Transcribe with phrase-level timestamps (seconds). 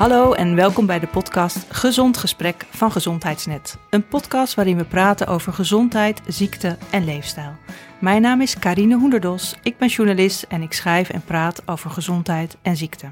[0.00, 3.78] Hallo en welkom bij de podcast Gezond Gesprek van Gezondheidsnet.
[3.90, 7.52] Een podcast waarin we praten over gezondheid, ziekte en leefstijl.
[7.98, 12.56] Mijn naam is Karine Hoenderdos, ik ben journalist en ik schrijf en praat over gezondheid
[12.62, 13.06] en ziekte.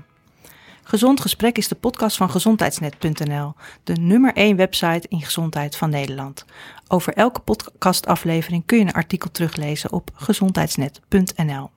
[0.88, 3.54] Gezond Gesprek is de podcast van gezondheidsnet.nl,
[3.84, 6.44] de nummer 1 website in gezondheid van Nederland.
[6.86, 11.70] Over elke podcastaflevering kun je een artikel teruglezen op gezondheidsnet.nl.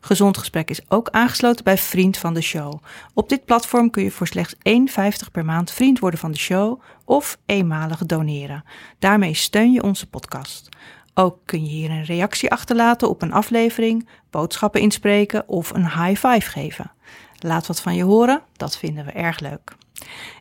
[0.00, 2.82] Gezond Gesprek is ook aangesloten bij Vriend van de Show.
[3.14, 6.82] Op dit platform kun je voor slechts 1,50 per maand vriend worden van de show
[7.04, 8.64] of eenmalig doneren.
[8.98, 10.68] Daarmee steun je onze podcast.
[11.14, 16.26] Ook kun je hier een reactie achterlaten op een aflevering, boodschappen inspreken of een high
[16.26, 16.90] five geven.
[17.38, 19.76] Laat wat van je horen, dat vinden we erg leuk.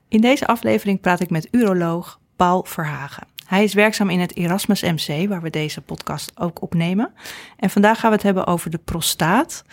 [0.07, 3.27] In deze aflevering praat ik met uroloog Paul Verhagen.
[3.45, 7.13] Hij is werkzaam in het Erasmus MC, waar we deze podcast ook opnemen.
[7.57, 9.63] En vandaag gaan we het hebben over de prostaat,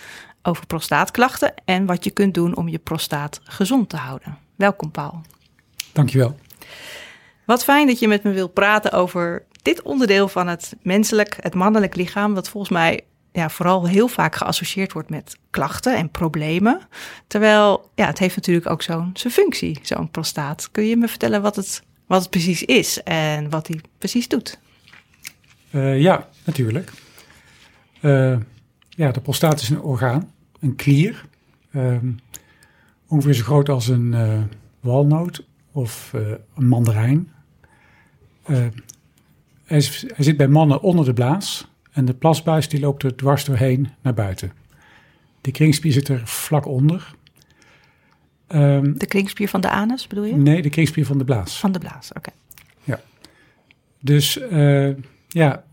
[0.43, 4.39] over prostaatklachten en wat je kunt doen om je prostaat gezond te houden.
[4.57, 5.21] Welkom Paul.
[5.93, 6.37] Dankjewel.
[7.45, 11.55] Wat fijn dat je met me wilt praten over dit onderdeel van het menselijk, het
[11.55, 16.81] mannelijk lichaam, wat volgens mij ja, vooral heel vaak geassocieerd wordt met klachten en problemen.
[17.27, 20.71] Terwijl ja, het heeft natuurlijk ook zo'n zijn functie, zo'n prostaat.
[20.71, 24.59] Kun je me vertellen wat het, wat het precies is en wat hij precies doet?
[25.71, 26.93] Uh, ja, natuurlijk.
[28.01, 28.37] Uh,
[28.89, 31.25] ja, de prostaat is een orgaan, een klier.
[31.71, 31.97] Uh,
[33.07, 34.41] ongeveer zo groot als een uh,
[34.81, 36.13] walnoot of
[36.55, 37.33] een mandarijn.
[39.65, 39.81] Hij
[40.19, 41.72] zit bij mannen onder de blaas.
[41.93, 44.53] En de plasbuis die loopt er dwars doorheen naar buiten.
[45.41, 47.15] De kringspier zit er vlak onder.
[48.49, 50.37] Um, de kringspier van de anus bedoel je?
[50.37, 51.59] Nee, de kringspier van de blaas.
[51.59, 52.31] Van de blaas, oké.
[52.85, 53.01] Ja.
[54.01, 54.91] Dus uh,
[55.29, 55.65] ja,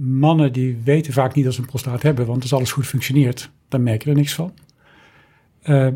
[0.00, 3.50] mannen die weten vaak niet dat ze een prostaat hebben, want als alles goed functioneert,
[3.68, 4.54] dan merk je er niks van.
[5.64, 5.88] Uh,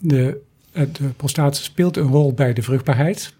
[0.00, 0.40] de,
[0.72, 3.34] de prostaat speelt een rol bij de vruchtbaarheid.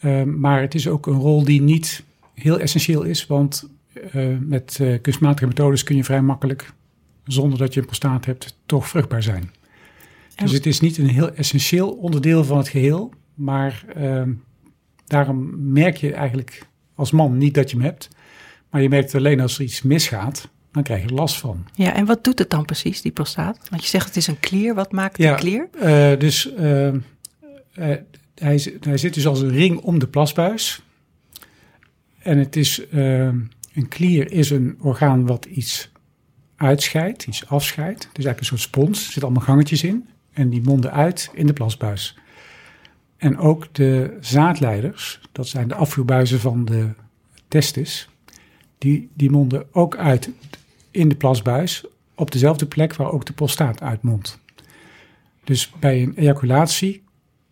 [0.00, 2.02] Uh, maar het is ook een rol die niet
[2.34, 3.68] heel essentieel is, want
[4.14, 6.72] uh, met uh, kunstmatige methodes kun je vrij makkelijk,
[7.24, 9.50] zonder dat je een prostaat hebt, toch vruchtbaar zijn.
[10.34, 14.22] Dus het is niet een heel essentieel onderdeel van het geheel, maar uh,
[15.06, 18.08] daarom merk je eigenlijk als man niet dat je hem hebt,
[18.70, 21.66] maar je merkt alleen als er iets misgaat, dan krijg je last van.
[21.72, 23.68] Ja, en wat doet het dan precies, die prostaat?
[23.70, 25.68] Want je zegt het is een klier, wat maakt ja, een klier?
[25.74, 26.50] Uh, dus
[28.34, 30.82] hij, hij zit dus als een ring om de plasbuis.
[32.18, 33.28] En het is, uh,
[33.74, 35.92] een klier is een orgaan wat iets
[36.56, 38.00] uitscheidt, iets afscheidt.
[38.00, 40.08] Is eigenlijk een soort spons, er zitten allemaal gangetjes in.
[40.32, 42.18] En die monden uit in de plasbuis.
[43.16, 46.90] En ook de zaadleiders, dat zijn de afvoerbuizen van de
[47.48, 48.08] testis,
[48.78, 50.30] die, die monden ook uit
[50.90, 51.84] in de plasbuis
[52.14, 54.38] op dezelfde plek waar ook de prostaat uitmondt.
[55.44, 57.02] Dus bij een ejaculatie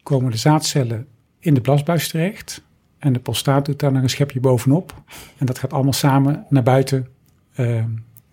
[0.02, 1.06] komen de zaadcellen
[1.38, 2.62] in de plasbuis terecht
[3.02, 5.02] en de prostaat doet daar nog een schepje bovenop.
[5.38, 7.08] En dat gaat allemaal samen naar buiten
[7.56, 7.84] uh,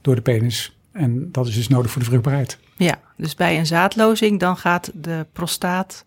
[0.02, 0.78] door de penis.
[0.92, 2.58] En dat is dus nodig voor de vruchtbaarheid.
[2.78, 6.06] Ja, dus bij een zaadlozing dan gaat de prostaat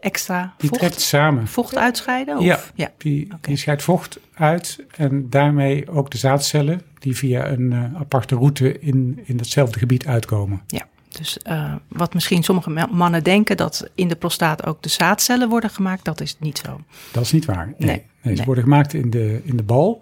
[0.00, 1.46] extra die vocht, trekt samen.
[1.46, 2.38] vocht uitscheiden?
[2.38, 2.44] Of?
[2.44, 2.90] Ja, ja.
[2.98, 3.38] Die, okay.
[3.40, 8.78] die scheidt vocht uit en daarmee ook de zaadcellen die via een uh, aparte route
[8.78, 10.62] in, in datzelfde gebied uitkomen.
[10.66, 10.86] Ja.
[11.12, 15.70] Dus uh, wat misschien sommige mannen denken dat in de prostaat ook de zaadcellen worden
[15.70, 16.80] gemaakt, dat is niet zo.
[17.12, 17.66] Dat is niet waar.
[17.66, 18.44] Nee, nee, nee ze nee.
[18.44, 20.00] worden gemaakt in de, in de bal,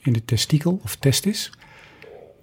[0.00, 1.52] in de testikel of testis.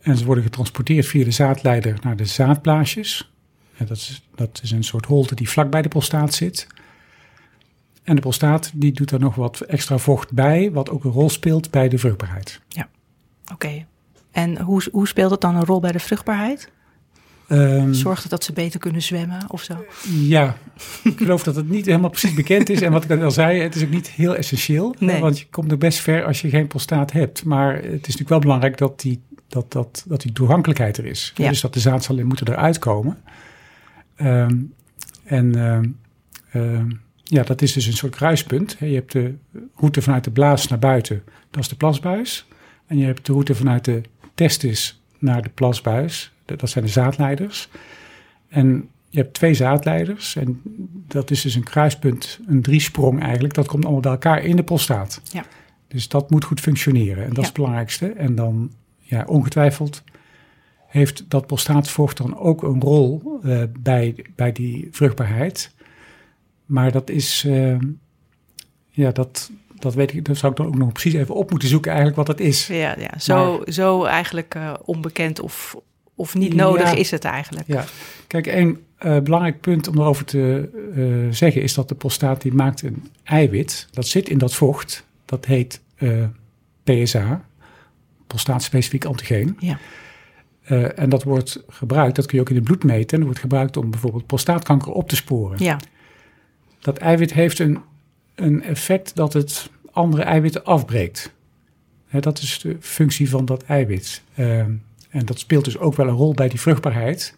[0.02, 3.32] En ze worden getransporteerd via de zaadleider naar de zaadblaasjes.
[3.78, 6.68] En dat, is, dat is een soort holte die vlak bij de prostaat zit.
[8.04, 11.30] En de prostaat die doet er nog wat extra vocht bij, wat ook een rol
[11.30, 12.62] speelt bij de vruchtbaarheid.
[12.68, 12.90] Ja,
[13.44, 13.54] oké.
[13.54, 13.86] Okay.
[14.32, 16.72] En hoe, hoe speelt het dan een rol bij de vruchtbaarheid?
[17.52, 19.86] Um, Zorgt het dat ze beter kunnen zwemmen of zo?
[20.10, 20.58] Ja,
[21.04, 22.82] ik geloof dat het niet helemaal precies bekend is.
[22.82, 24.96] En wat ik al zei, het is ook niet heel essentieel.
[25.00, 25.22] Nee.
[25.22, 27.44] Want je komt er best ver als je geen prostaat hebt.
[27.44, 31.34] Maar het is natuurlijk wel belangrijk dat die, dat, dat, dat die toegankelijkheid er is.
[31.36, 31.50] Ja.
[31.50, 33.18] Dus dat de zaadcellen moeten eruit komen.
[34.22, 34.74] Um,
[35.24, 35.56] en
[36.54, 38.76] um, ja, dat is dus een soort kruispunt.
[38.80, 39.36] Je hebt de
[39.76, 42.46] route vanuit de blaas naar buiten, dat is de plasbuis.
[42.88, 44.02] En je hebt de route vanuit de
[44.36, 47.70] testis naar de plasbuis, dat zijn de zaadleiders.
[48.49, 50.61] En je hebt twee zaadleiders en
[51.08, 53.53] dat is dus een kruispunt, een driesprong eigenlijk.
[53.53, 55.22] Dat komt allemaal bij elkaar in de prostaat.
[55.23, 55.43] Ja.
[55.88, 57.41] Dus dat moet goed functioneren en dat Ja.
[57.41, 58.08] is het belangrijkste.
[58.11, 60.03] En dan, ja, ongetwijfeld
[60.88, 65.72] heeft dat prostaatvocht dan ook een rol uh, bij, bij die vruchtbaarheid.
[66.66, 67.78] Maar dat is, uh,
[68.90, 71.70] ja, dat, dat weet ik, dat zou ik dan ook nog precies even op moeten
[71.70, 72.67] zoeken eigenlijk wat dat is.
[72.67, 73.20] Ja, ja.
[73.20, 75.76] Zo, Maar- zo eigenlijk uh, onbekend of,
[76.16, 76.97] of niet nodig Ja.
[76.97, 77.67] is het eigenlijk.
[77.67, 77.85] Ja,
[78.28, 82.53] kijk, een, uh, belangrijk punt om erover te uh, zeggen is dat de prostaat die
[82.53, 83.87] maakt een eiwit.
[83.91, 85.05] Dat zit in dat vocht.
[85.25, 86.23] Dat heet uh,
[86.84, 87.46] PSA,
[88.28, 89.58] prostaatspecifiek antigeen.
[89.59, 89.79] Ja.
[90.96, 93.09] en dat wordt gebruikt, dat kun je ook in het bloed meten.
[93.09, 95.63] En dat wordt gebruikt om bijvoorbeeld prostaatkanker op te sporen.
[95.63, 95.79] Ja.
[96.79, 97.79] Dat eiwit heeft een,
[98.35, 101.34] een effect dat het andere eiwitten afbreekt.
[102.19, 104.22] dat is de functie van dat eiwit.
[105.11, 107.37] En dat speelt dus ook wel een rol bij die vruchtbaarheid.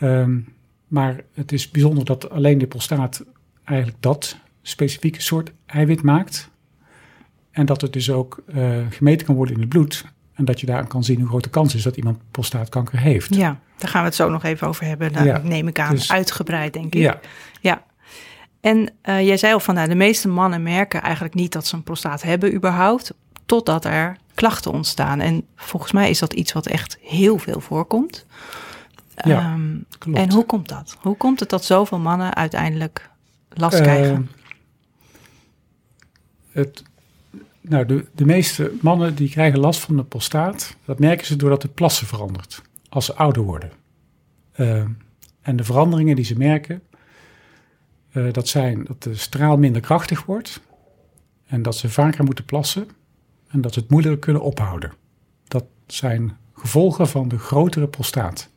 [0.00, 0.54] Um,
[0.86, 3.24] maar het is bijzonder dat alleen de prostaat
[3.64, 6.50] eigenlijk dat specifieke soort eiwit maakt.
[7.50, 10.04] En dat het dus ook uh, gemeten kan worden in het bloed.
[10.34, 13.34] En dat je daar kan zien hoe groot de kans is dat iemand prostaatkanker heeft.
[13.34, 15.12] Ja, daar gaan we het zo nog even over hebben.
[15.12, 17.00] Daar ja, neem ik aan, dus, uitgebreid denk ik.
[17.00, 17.20] Ja.
[17.60, 17.84] ja.
[18.60, 21.74] En uh, jij zei al van, nou, de meeste mannen merken eigenlijk niet dat ze
[21.74, 23.14] een prostaat hebben überhaupt.
[23.46, 25.20] Totdat er klachten ontstaan.
[25.20, 28.26] En volgens mij is dat iets wat echt heel veel voorkomt.
[29.24, 30.18] Ja, um, klopt.
[30.18, 30.96] En hoe komt dat?
[31.00, 33.10] Hoe komt het dat zoveel mannen uiteindelijk
[33.48, 34.30] last uh, krijgen?
[36.50, 36.82] Het,
[37.60, 40.76] nou, de, de meeste mannen die krijgen last van de prostaat.
[40.84, 43.70] Dat merken ze doordat de plassen verandert als ze ouder worden.
[44.56, 44.84] Uh,
[45.40, 46.82] en de veranderingen die ze merken,
[48.12, 50.60] uh, dat zijn dat de straal minder krachtig wordt.
[51.46, 52.88] En dat ze vaker moeten plassen.
[53.50, 54.92] En dat ze het moeilijker kunnen ophouden.
[55.48, 58.50] Dat zijn gevolgen van de grotere prostaat.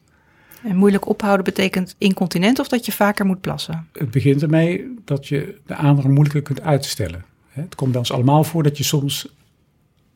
[0.63, 3.87] En moeilijk ophouden betekent incontinent of dat je vaker moet plassen?
[3.93, 7.25] Het begint ermee dat je de aandrang moeilijker kunt uitstellen.
[7.47, 9.33] Het komt bij ons allemaal voor dat je soms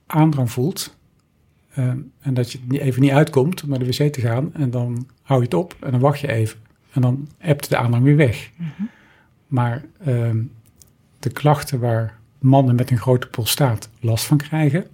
[0.06, 0.95] aandrang voelt.
[1.77, 1.85] Uh,
[2.19, 4.53] en dat je even niet uitkomt om naar de wc te gaan.
[4.53, 6.59] En dan hou je het op en dan wacht je even.
[6.91, 8.51] En dan hebt de aandrang weer weg.
[8.56, 8.89] Mm -hmm.
[9.47, 10.31] Maar uh,
[11.19, 14.88] de klachten waar mannen met een grote prostaat last van krijgen,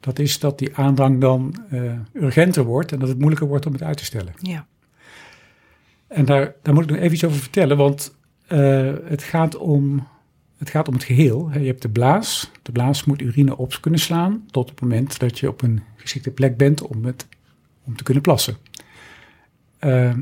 [0.00, 3.72] dat is dat die aandrang dan uh, urgenter wordt en dat het moeilijker wordt om
[3.72, 4.32] het uit te stellen.
[4.40, 4.66] Ja.
[6.06, 8.16] En daar, daar moet ik nog even iets over vertellen, want
[8.48, 10.06] uh, het, gaat om,
[10.58, 11.50] het gaat om het geheel.
[11.52, 12.50] Je hebt de blaas.
[12.62, 16.30] De blaas moet urine op kunnen slaan tot het moment dat je op een geschikte
[16.30, 17.28] plek bent om, het,
[17.84, 18.56] om te kunnen plassen.
[19.80, 20.12] Uh,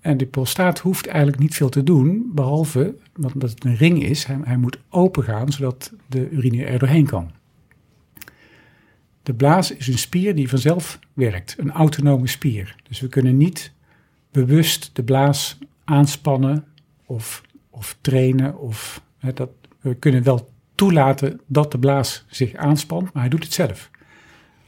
[0.00, 4.24] en die prostaat hoeft eigenlijk niet veel te doen, behalve, omdat het een ring is,
[4.24, 7.30] hij, hij moet open gaan zodat de urine er doorheen kan.
[9.22, 12.76] De blaas is een spier die vanzelf werkt, een autonome spier.
[12.88, 13.72] Dus we kunnen niet
[14.30, 16.64] bewust de blaas aanspannen
[17.06, 18.58] of, of trainen.
[18.58, 19.50] Of, hè, dat,
[19.80, 23.90] we kunnen wel toelaten dat de blaas zich aanspant, maar hij doet het zelf.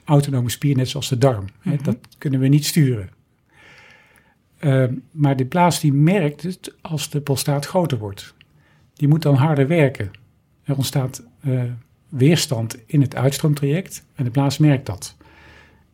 [0.05, 1.45] Autonome spier, net zoals de darm.
[1.61, 1.83] hè, Mhm.
[1.85, 3.11] dat kunnen we niet sturen.
[4.61, 8.35] Uh, maar de blaas die merkt het als de prostaat groter wordt.
[8.95, 10.11] Die moet dan harder werken.
[10.65, 11.63] Er ontstaat uh,
[12.09, 15.17] weerstand in het uitstroomtraject en de blaas merkt dat.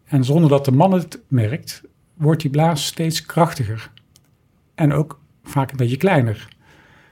[0.04, 1.82] En zonder dat de man het merkt,
[2.14, 3.90] wordt die blaas steeds krachtiger.
[4.74, 6.48] En ook vaak een beetje kleiner.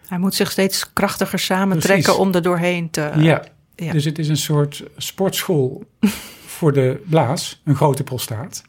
[0.07, 2.21] Hij moet zich steeds krachtiger samentrekken Precies.
[2.21, 3.13] om er doorheen te...
[3.17, 3.45] ja.
[3.77, 3.93] ja.
[3.93, 5.85] dus het is een soort sportschool
[6.57, 8.65] voor de blaas, een grote prostaat.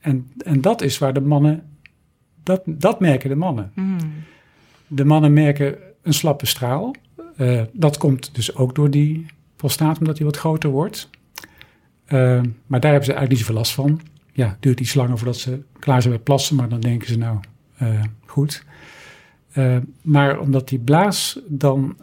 [0.00, 1.69] En, en dat is waar de mannen,
[2.42, 3.72] dat, dat merken de mannen.
[3.74, 3.98] Mm.
[4.86, 6.94] De mannen merken een slappe straal.
[7.36, 9.26] Uh, dat komt dus ook door die
[9.56, 11.10] prostaat, omdat die wat groter wordt.
[12.08, 14.00] Uh, maar daar hebben ze eigenlijk niet zoveel last van.
[14.32, 17.18] Ja, het duurt iets langer voordat ze klaar zijn met plassen, maar dan denken ze
[17.18, 17.38] nou,
[17.82, 18.64] uh, goed.
[20.02, 21.96] Maar omdat die blaas dan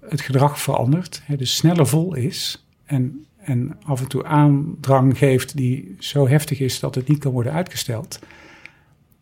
[0.00, 5.56] het gedrag verandert, hè, dus sneller vol is en, en af en toe aandrang geeft
[5.56, 8.18] die zo heftig is dat het niet kan worden uitgesteld,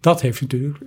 [0.02, 0.78] dat heeft natuurlijk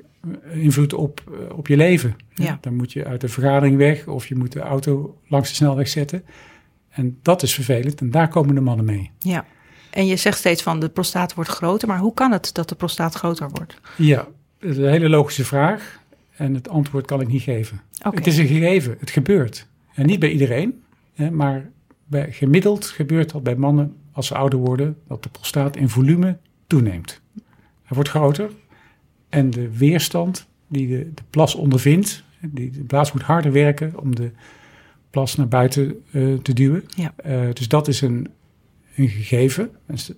[0.52, 2.16] invloed op, uh, op je leven.
[2.34, 2.58] Ja.
[2.62, 5.88] Dan moet je uit de vergadering weg of je moet de auto langs de snelweg
[5.88, 6.24] zetten.
[6.90, 9.12] En dat is vervelend en daar komen de mannen mee.
[9.20, 9.46] Ja,
[9.90, 12.76] en je zegt steeds van de prostaat wordt groter, maar hoe kan het dat de
[12.76, 13.80] prostaat groter wordt?
[13.98, 14.28] Ja,
[14.60, 16.00] dat is een hele logische vraag
[16.36, 17.82] en het antwoord kan ik niet geven.
[18.00, 18.12] Okay.
[18.14, 19.68] Het is een gegeven, het gebeurt.
[19.94, 20.84] En niet bij iedereen,
[21.32, 21.70] maar
[22.06, 26.38] bij, gemiddeld gebeurt dat bij mannen als ze ouder worden, dat de prostaat in volume
[26.68, 27.22] toeneemt.
[27.84, 28.50] Hij wordt groter
[29.36, 34.16] en de weerstand die de, de plas ondervindt, die, de blaas moet harder werken om
[34.16, 34.32] de
[35.10, 36.84] plas naar buiten uh, te duwen.
[36.96, 37.14] Ja.
[37.26, 38.30] Uh, dus dat is een,
[38.96, 39.70] een gegeven.
[39.88, 40.16] Dus, uh,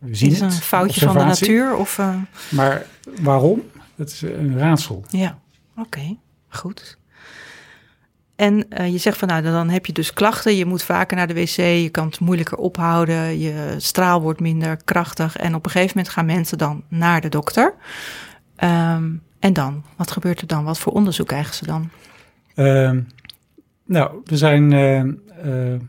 [0.00, 0.52] we zien is het.
[0.52, 1.76] een foutje van de natuur?
[1.76, 2.14] Of, uh...
[2.50, 2.86] Maar
[3.20, 3.62] waarom?
[3.94, 5.04] Dat is een raadsel.
[5.10, 5.38] Ja,
[5.76, 6.18] oké, okay.
[6.48, 6.98] goed.
[8.36, 10.56] En uh, je zegt van nou, dan heb je dus klachten.
[10.56, 14.76] Je moet vaker naar de wc, je kan het moeilijker ophouden, je straal wordt minder
[14.84, 15.36] krachtig.
[15.36, 17.74] En op een gegeven moment gaan mensen dan naar de dokter.
[18.64, 19.84] Um, en dan?
[19.96, 20.64] Wat gebeurt er dan?
[20.64, 21.90] Wat voor onderzoek krijgen ze dan?
[22.54, 22.90] Uh,
[23.84, 24.72] nou, er zijn.
[24.72, 25.04] Uh,
[25.44, 25.80] uh,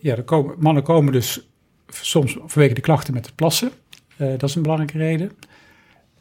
[0.00, 1.48] ja, komen, mannen komen dus
[1.88, 3.70] soms vanwege de klachten met het plassen.
[4.16, 5.30] Uh, dat is een belangrijke reden.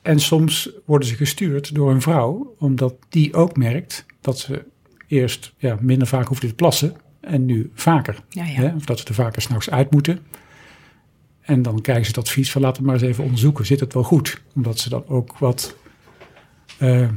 [0.01, 4.65] En soms worden ze gestuurd door een vrouw, omdat die ook merkt dat ze
[5.07, 8.23] eerst ja, minder vaak hoefde te plassen en nu vaker.
[8.29, 8.53] Ja, ja.
[8.53, 8.75] Hè?
[8.75, 10.19] Of dat ze er vaker s'nachts uit moeten.
[11.45, 13.93] En dan krijgen ze het advies van laten we maar eens even onderzoeken, zit het
[13.93, 14.41] wel goed?
[14.55, 15.75] Omdat ze dan ook wat
[16.77, 17.07] eh,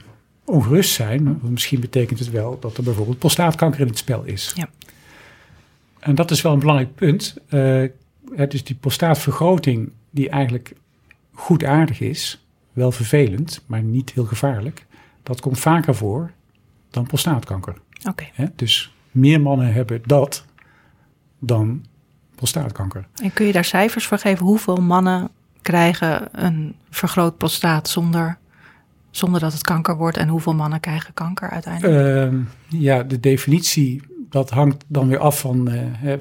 [0.44, 1.24] ongerust zijn.
[1.24, 4.52] Want misschien betekent het wel dat er bijvoorbeeld prostaatkanker in het spel is.
[4.56, 4.68] Ja.
[5.98, 7.36] En dat is wel een belangrijk punt.
[7.50, 7.88] Uh,
[8.48, 10.72] dus die prostaatvergroting die eigenlijk
[11.32, 14.86] goed aardig is, wel vervelend, maar niet heel gevaarlijk.
[15.22, 16.30] Dat komt vaker voor
[16.90, 17.76] dan prostaatkanker.
[18.08, 18.24] Oké.
[18.56, 20.44] Dus meer mannen hebben dat
[21.38, 21.84] dan
[22.38, 23.06] prostaatkanker.
[23.22, 24.46] En kun je daar cijfers voor geven?
[24.46, 25.28] Hoeveel mannen
[25.62, 28.38] krijgen een vergroot prostaat zonder,
[29.10, 30.16] zonder dat het kanker wordt?
[30.16, 32.32] En hoeveel mannen krijgen kanker uiteindelijk?
[32.32, 32.40] Uh,
[32.80, 35.68] ja, de definitie, dat hangt dan weer af van...
[35.68, 36.16] Uh, hè,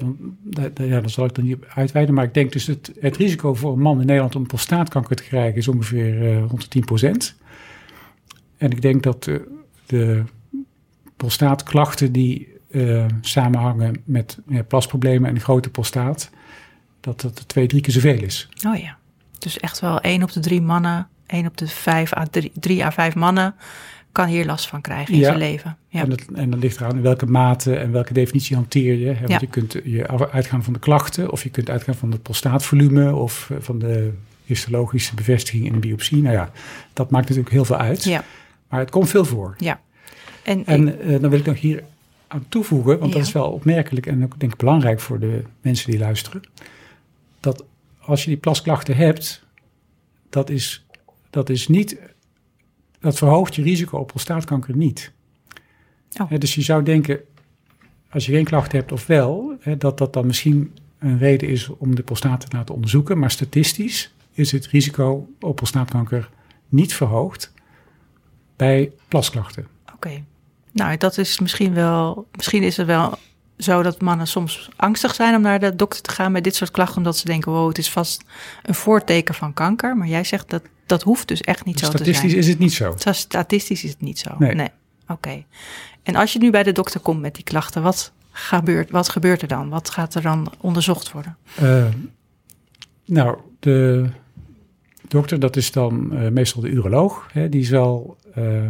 [0.84, 2.14] ja, dat zal ik dan niet uitweiden.
[2.14, 5.22] Maar ik denk dus het, het risico voor een man in Nederland om prostaatkanker te
[5.22, 5.56] krijgen...
[5.56, 7.36] is ongeveer uh, rond de 10 procent.
[8.56, 9.48] En ik denk dat de,
[9.86, 10.22] de
[11.16, 16.30] prostaatklachten die uh, samenhangen met ja, plasproblemen en een grote prostaat,
[17.00, 18.48] dat dat twee, drie keer zoveel is.
[18.66, 18.96] Oh ja,
[19.38, 22.84] dus echt wel één op de drie mannen, één op de vijf à drie, drie
[22.84, 23.54] à vijf mannen
[24.12, 25.26] kan hier last van krijgen in Ja.
[25.26, 25.76] zijn leven.
[25.88, 26.00] Ja.
[26.02, 29.06] En, dat, en dat ligt eraan in welke mate en welke definitie hanteer je.
[29.06, 29.14] Hè?
[29.14, 29.38] Want Ja.
[29.40, 33.50] je kunt je uitgaan van de klachten, of je kunt uitgaan van het prostaatvolume, of
[33.50, 34.12] eh, van de
[34.44, 36.22] histologische bevestiging in een biopsie.
[36.22, 36.50] Nou ja,
[36.92, 38.04] dat maakt natuurlijk heel veel uit.
[38.04, 38.24] ja,
[38.68, 39.54] Maar het komt veel voor.
[39.58, 39.80] ja.
[40.42, 41.82] En, En eh, dan wil ik nog hier
[42.28, 43.18] aan toevoegen, want Ja.
[43.18, 46.42] dat is wel opmerkelijk en ook denk ik belangrijk voor de mensen die luisteren.
[47.40, 47.64] Dat
[47.98, 49.46] als je die plasklachten hebt,
[50.28, 50.86] dat is,
[51.30, 51.96] dat is niet,
[53.00, 55.12] dat verhoogt je risico op prostaatkanker niet.
[56.20, 56.32] Oh.
[56.38, 57.20] Dus je zou denken,
[58.10, 61.94] als je geen klachten hebt of wel, dat dat dan misschien een reden is om
[61.94, 63.18] de prostaat te laten onderzoeken.
[63.18, 66.30] Maar statistisch is het risico op prostaatkanker
[66.68, 67.52] niet verhoogd
[68.56, 69.66] bij plasklachten.
[69.94, 70.24] Oké.
[70.72, 72.26] Nou, dat is misschien wel.
[72.32, 73.18] Misschien is het wel
[73.58, 76.70] zo dat mannen soms angstig zijn om naar de dokter te gaan met dit soort
[76.70, 78.24] klachten, omdat ze denken: wow, het is vast
[78.62, 79.96] een voorteken van kanker.
[79.96, 82.42] Maar jij zegt dat dat hoeft dus echt niet zo te Statistisch zijn.
[82.42, 82.94] is het niet zo.
[82.98, 84.34] Zo Statistisch is het niet zo.
[84.38, 84.68] Nee.
[85.08, 85.44] Oké.
[86.02, 89.42] En als je nu bij de dokter komt met die klachten, wat gebeurt, wat gebeurt
[89.42, 89.68] er dan?
[89.68, 91.36] Wat gaat er dan onderzocht worden?
[91.54, 91.84] Eh,
[93.04, 94.08] nou, de
[95.08, 97.28] dokter, dat is dan eh, meestal de uroloog.
[97.32, 98.62] Hè, die zal eh,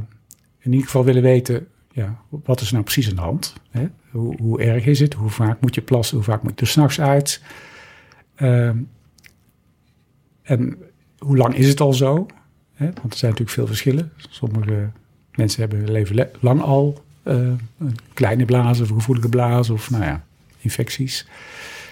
[0.59, 3.55] in ieder geval willen weten, ja, wat is nou precies aan de hand?
[3.71, 3.87] Hè?
[4.11, 5.15] Hoe, hoe erg is het?
[5.15, 6.17] Hoe vaak moet je plassen?
[6.17, 7.43] Hoe vaak moet je er s'nachts uit?
[8.35, 8.77] Ehm,
[10.43, 10.77] en
[11.19, 12.27] hoe lang is het al zo?
[12.75, 12.85] Hè?
[12.85, 14.13] Want er zijn natuurlijk veel verschillen.
[14.17, 14.91] Sommige
[15.35, 17.35] mensen hebben leven le- lang al eh,
[17.79, 20.25] een kleine blazen of gevoelige blaas of nou ja,
[20.59, 21.27] infecties.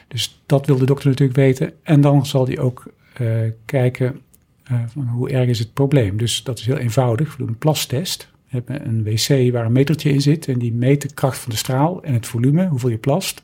[0.08, 1.72] Dus dat wil de dokter natuurlijk weten.
[1.82, 3.26] En dan zal hij ook eh,
[3.64, 4.20] kijken
[4.62, 6.16] eh, hoe erg is het probleem.
[6.16, 7.30] Dus dat is heel eenvoudig.
[7.30, 8.28] We doen een plastest.
[8.48, 10.48] We hebben een wc waar een metertje in zit.
[10.48, 13.42] En die meet de kracht van de straal en het volume, hoeveel je plast.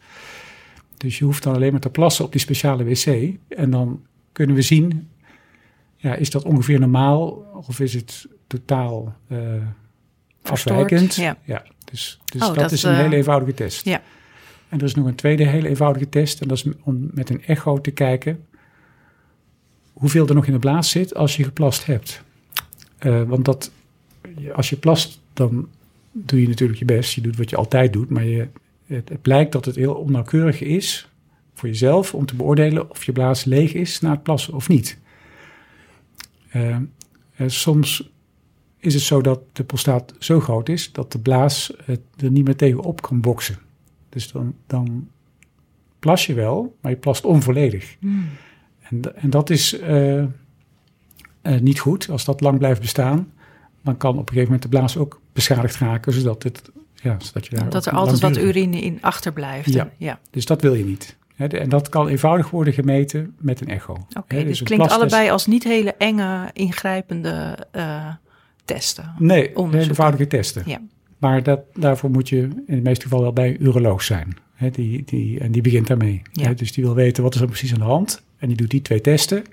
[0.96, 3.34] Dus je hoeft dan alleen maar te plassen op die speciale wc.
[3.48, 5.08] En dan kunnen we zien,
[5.96, 7.28] ja, is dat ongeveer normaal
[7.66, 9.38] of is het totaal eh,
[10.42, 11.14] afwijkend?
[11.14, 11.36] ja.
[11.84, 13.84] dus dus Oh, dat, dat, is een eh, hele eenvoudige test.
[13.84, 14.02] ja.
[14.68, 16.40] En er is nog een tweede hele eenvoudige test.
[16.40, 18.44] En dat is om met een echo te kijken
[19.92, 22.22] hoeveel er nog in de blaas zit als je geplast hebt.
[22.98, 23.70] Eh, want dat,
[24.54, 25.68] als je plast, dan
[26.12, 27.12] doe je natuurlijk je best.
[27.12, 28.10] Je doet wat je altijd doet.
[28.10, 28.48] Maar je,
[28.86, 31.08] het, het blijkt dat het heel onnauwkeurig is
[31.54, 34.98] voor jezelf om te beoordelen of je blaas leeg is na het plassen of niet.
[36.48, 36.82] Eh, eh,
[37.46, 38.10] soms
[38.78, 42.44] is het zo dat de prostaat zo groot is dat de blaas het er niet
[42.44, 43.58] meer tegenop kan boksen.
[44.08, 45.08] Dus dan, dan
[45.98, 47.96] plas je wel, maar je plast onvolledig.
[47.98, 48.28] Hmm.
[48.80, 50.24] En, en dat is eh,
[51.60, 52.10] niet goed.
[52.10, 53.32] Als dat lang blijft bestaan,
[53.82, 56.62] dan kan op een gegeven moment de blaas ook beschadigd raken, zodat, het,
[56.94, 59.72] ja, zodat je daar Dat er altijd wat urine in achterblijft.
[59.98, 60.20] Ja.
[60.30, 61.16] Dus dat wil je niet.
[61.36, 64.06] En dat kan eenvoudig worden gemeten met een echo.
[64.18, 68.06] Oké, Hè, dus een klinkt allebei als niet hele enge, ingrijpende eh,
[68.64, 69.12] testen.
[69.18, 70.62] Nee, eenvoudige testen.
[70.66, 70.80] Ja.
[71.18, 72.36] Maar dat, daarvoor moet je
[72.66, 74.36] in het meeste geval wel bij een uroloog zijn.
[74.72, 76.22] Die, die, en die begint daarmee.
[76.32, 76.52] Ja.
[76.52, 78.22] Dus die wil weten wat is er precies aan de hand.
[78.38, 79.44] En die doet die twee testen.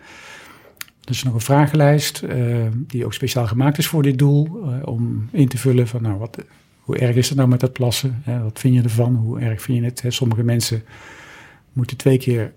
[1.09, 4.61] Er is nog een vragenlijst eh, die ook speciaal gemaakt is voor dit doel.
[4.63, 6.37] eh, om in te vullen van nou, wat,
[6.79, 8.21] hoe erg is het nou met dat plassen?
[8.23, 9.15] Hè, wat vind je ervan?
[9.15, 10.01] Hoe erg vind je het?
[10.01, 10.83] Hè, sommige mensen
[11.73, 12.53] moeten twee keer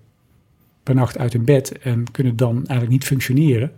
[0.83, 3.71] per nacht uit hun bed en kunnen dan eigenlijk niet functioneren.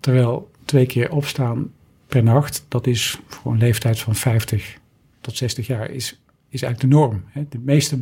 [0.00, 1.70] Terwijl twee keer opstaan
[2.06, 4.78] per nacht, dat is voor een leeftijd van 50
[5.20, 7.24] tot 60 jaar, is, is eigenlijk de norm.
[7.26, 7.46] Hè.
[7.48, 7.98] De meeste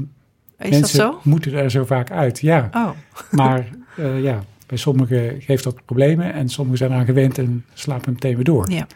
[0.58, 2.68] Is mensen moeten er zo vaak uit, ja.
[2.72, 2.90] Oh,
[3.30, 8.12] Maar eh, ja, Bij sommigen geeft dat problemen en sommigen zijn eraan gewend en slapen
[8.12, 8.70] meteen weer door.
[8.70, 8.86] Ja.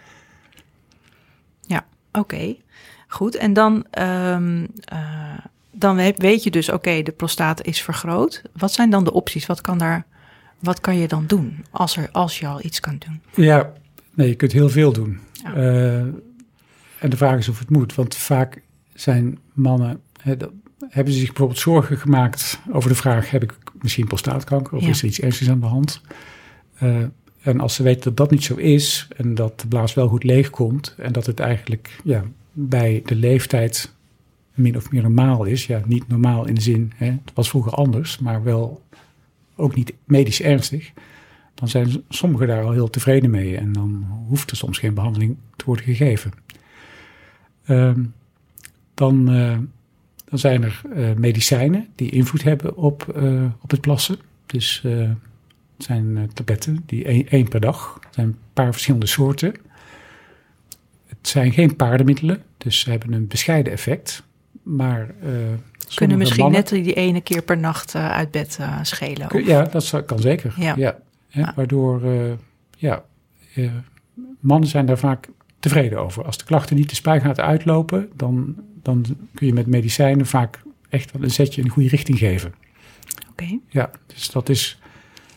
[1.61, 2.57] Ja, oké.
[3.09, 3.37] Goed.
[3.37, 5.39] En dan, ehm, eh,
[5.71, 8.43] dan we- weet je dus, oké, de prostaat is vergroot.
[8.53, 9.47] Wat zijn dan de opties?
[9.47, 10.07] Wat kan, daar,
[10.59, 13.45] wat kan je dan doen als, er, als je al iets kan doen?
[13.45, 13.73] Ja,
[14.15, 15.19] nee, je kunt heel veel doen.
[15.33, 15.55] Ja.
[15.55, 15.99] Eh,
[17.01, 18.63] en de vraag is of het moet, want vaak
[18.95, 20.01] zijn mannen,
[20.39, 20.51] dat-
[20.89, 24.89] hebben ze zich bijvoorbeeld zorgen gemaakt over de vraag, heb ik misschien prostaatkanker of Ja.
[24.89, 26.01] is er iets ernstigs aan de hand?
[26.79, 27.03] Eh,
[27.43, 30.25] en als ze weten dat dat niet zo is en dat de blaas wel goed
[30.25, 33.95] leeg komt en dat het eigenlijk ja, bij de leeftijd
[34.55, 37.73] min of meer normaal is, ja, niet normaal in de zin, hè, het was vroeger
[37.73, 38.83] anders, maar wel
[39.57, 40.93] ook niet medisch ernstig,
[41.55, 43.57] dan zijn sommigen daar al heel tevreden mee.
[43.57, 46.31] En dan hoeft er soms geen behandeling te worden gegeven.
[47.65, 48.05] Ehm,
[48.95, 49.59] dan, eh,
[50.29, 54.17] dan zijn er eh, medicijnen die invloed hebben op, eh, op het plassen.
[54.47, 54.99] Dus eh,
[55.77, 57.97] het zijn tabletten, die één, één per dag.
[58.01, 59.55] Er zijn een paar verschillende soorten.
[61.07, 64.23] Het zijn geen paardenmiddelen, dus ze hebben een bescheiden effect.
[64.63, 65.15] Maar
[65.95, 69.29] Kunnen misschien mannen- net die ene keer per nacht uit bed schelen.
[69.29, 70.55] Kun- Ja, dat kan zeker.
[70.59, 70.75] Ja.
[70.77, 70.99] Ja.
[71.29, 71.53] Hè, Ja.
[71.57, 72.03] Waardoor,
[72.79, 73.05] ja,
[74.41, 75.29] mannen zijn daar vaak
[75.59, 76.25] tevreden over.
[76.25, 78.57] Als de klachten niet de spuigaten uitlopen, dan,
[78.87, 82.55] dan kun je met medicijnen vaak echt wel een zetje in de goede richting geven.
[83.31, 83.59] Oké.
[83.69, 84.79] Ja, dus dat is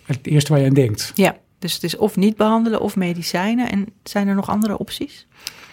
[0.06, 1.12] het eerste waar je aan denkt.
[1.16, 3.72] Ja, dus het is of niet behandelen of medicijnen.
[3.72, 5.28] En zijn er nog andere opties?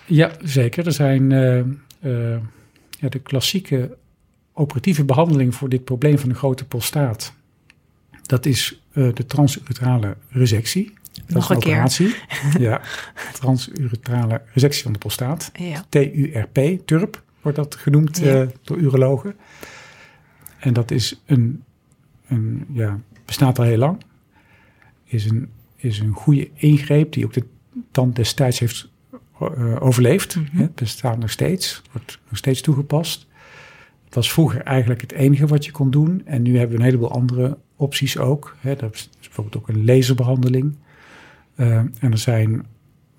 [0.06, 0.86] Ja, zeker.
[0.86, 2.40] Er zijn eh, eh,
[2.98, 3.96] ja, de klassieke
[4.52, 7.32] operatieve behandeling voor dit probleem van de grote prostaat.
[8.22, 10.94] Dat is eh, de transuretrale resectie.
[11.12, 11.72] Dat Nog is een een keer.
[11.72, 12.14] operatie.
[12.68, 12.80] ja,
[13.32, 15.50] transuretrale resectie van de prostaat.
[15.54, 15.84] Ja.
[15.88, 18.42] TURP, TURP wordt dat genoemd Ja.
[18.42, 19.34] eh, door urologen.
[20.58, 21.62] En dat is een,
[22.26, 24.02] een, ja, bestaat al heel lang.
[25.04, 27.44] Is een, is een goede ingreep die ook de
[27.90, 28.88] tand destijds heeft
[29.40, 30.36] eh, overleefd.
[30.50, 33.26] Het bestaat nog steeds, wordt nog steeds toegepast.
[34.04, 36.22] Het was vroeger eigenlijk het enige wat je kon doen.
[36.24, 38.56] En nu hebben we een heleboel andere opties ook.
[38.60, 38.76] Hè.
[38.76, 40.76] Dat is bijvoorbeeld ook een laserbehandeling.
[41.54, 42.66] Eh, en er zijn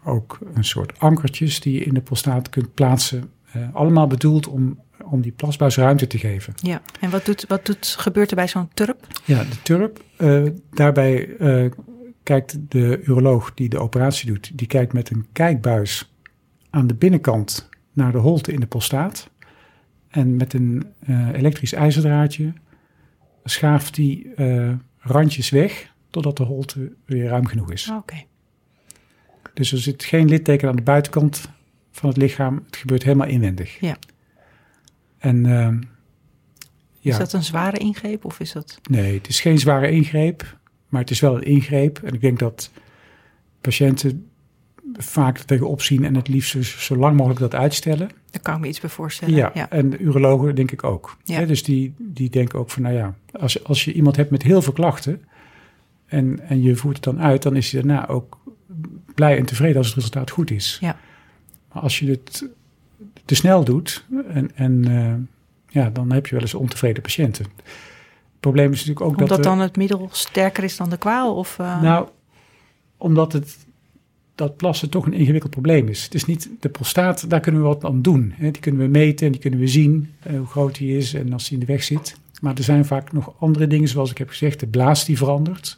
[0.04, 3.30] ook een soort ankertjes die je in de prostaat kunt plaatsen.
[3.62, 6.54] Eh, allemaal bedoeld om, om die plasbuis ruimte te geven.
[6.56, 6.82] ja.
[7.00, 9.08] En wat, doet, wat doet, gebeurt er bij zo'n turp?
[9.26, 10.04] Ja, de turp.
[10.17, 11.72] eh, daarbij eh,
[12.24, 16.13] kijkt de uroloog die de operatie doet, die kijkt met een kijkbuis
[16.70, 19.30] aan de binnenkant naar de holte in de prostaat.
[20.10, 20.93] En met een
[21.34, 22.54] elektrisch ijzerdraadje
[23.43, 24.34] schaaft die
[24.98, 27.91] randjes weg totdat de holte weer ruim genoeg is.
[27.98, 28.24] Oké.
[29.54, 31.50] Dus er zit geen litteken aan de buitenkant
[31.97, 32.63] van het lichaam.
[32.65, 33.79] Het gebeurt helemaal inwendig.
[33.79, 33.97] Ja.
[35.17, 35.81] En ehm,
[36.99, 38.79] ja, Is dat een zware ingreep of is dat...
[38.89, 40.57] nee, het is geen zware ingreep,
[40.88, 41.99] maar het is wel een ingreep.
[42.03, 42.71] En ik denk dat
[43.62, 44.29] patiënten
[44.93, 48.10] vaak er tegenop zien en het liefst zo, lang mogelijk dat uitstellen.
[48.31, 49.36] Daar kan ik me iets bij voorstellen.
[49.36, 49.69] Ja, ja.
[49.69, 51.17] en de urologen denk ik ook.
[51.23, 51.45] Ja.
[51.45, 54.62] Dus die, die denken ook van, nou ja, als, als je iemand hebt met heel
[54.62, 55.23] veel klachten
[56.05, 58.39] en, en je voert het dan uit, dan is hij daarna ook
[59.15, 60.77] blij en tevreden als het resultaat goed is.
[60.81, 60.97] Ja.
[61.73, 62.49] Maar als je het
[63.25, 65.13] te snel doet, en, en eh,
[65.82, 67.45] ja, dan heb je wel eens ontevreden patiënten.
[67.45, 69.38] Het probleem is natuurlijk ook Omdat dat...
[69.38, 71.36] er- dan het middel sterker is dan de kwaal?
[71.36, 72.08] Of, eh, nou,
[72.97, 73.58] omdat het,
[74.36, 76.03] dat plassen toch een ingewikkeld probleem is.
[76.03, 78.34] Het is niet de prostaat, daar kunnen we wat aan doen.
[78.36, 78.51] Hè.
[78.51, 81.34] Die kunnen we meten en die kunnen we zien eh, hoe groot die is en
[81.34, 82.15] als die in de weg zit.
[82.41, 85.77] Maar er zijn vaak nog andere dingen, zoals ik heb gezegd, de blaas die verandert.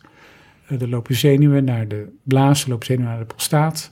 [0.67, 3.89] Eh, er lopen zenuwen naar de blaas, er lopen zenuwen naar de prostaat.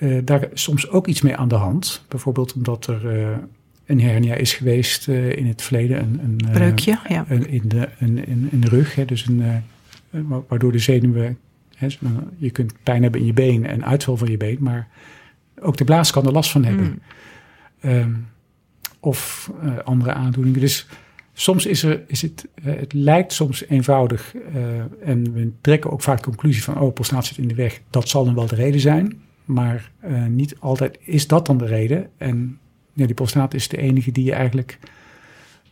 [0.00, 2.04] Eh, daar soms ook iets mee aan de hand.
[2.08, 3.36] Bijvoorbeeld omdat er eh,
[3.86, 5.98] een hernia is geweest eh, in het verleden.
[5.98, 7.24] Een, een, breukje, ja.
[7.28, 8.94] een- in, de, een, in, in de rug.
[8.94, 9.62] Hè, dus een,
[10.10, 11.38] wa- waardoor de zenuwen.
[11.76, 11.86] Hè,
[12.36, 14.88] je kunt pijn hebben in je been en uitval van je been, maar
[15.60, 16.84] ook de blaas kan er last van hebben.
[16.84, 16.98] Mm.
[17.80, 18.10] Ehm,
[19.00, 19.50] of
[19.84, 20.60] andere aandoeningen.
[20.60, 20.86] Dus
[21.32, 24.34] soms is, er, is het, het lijkt soms eenvoudig
[25.04, 27.80] en we trekken ook vaak de conclusie van, oh, prostaat zit in de weg.
[27.90, 31.66] Dat zal dan wel de reden zijn, maar eh, niet altijd is dat dan de
[31.66, 32.10] reden.
[32.16, 32.58] En
[32.92, 34.78] ja, die prostaat is de enige die je eigenlijk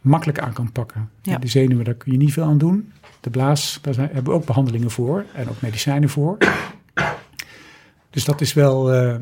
[0.01, 1.11] makkelijk aan kan pakken.
[1.23, 1.39] Ja.
[1.39, 2.93] De zenuwen, daar kun je niet veel aan doen.
[3.21, 6.37] De blaas, daar zijn, hebben we ook behandelingen voor en ook medicijnen voor.
[8.11, 9.21] Dus dat is wel, eh, eh,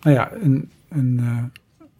[0.00, 1.20] nou ja, een, een,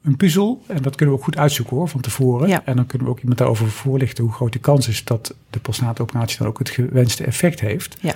[0.03, 0.63] een puzzel.
[0.67, 2.49] En dat kunnen we ook goed uitzoeken hoor, van tevoren.
[2.49, 2.65] Ja.
[2.65, 5.59] En dan kunnen we ook iemand daarover voorlichten hoe groot de kans is dat de
[5.59, 7.99] prostaatoperatie dan ook het gewenste effect heeft.
[8.01, 8.15] Ja.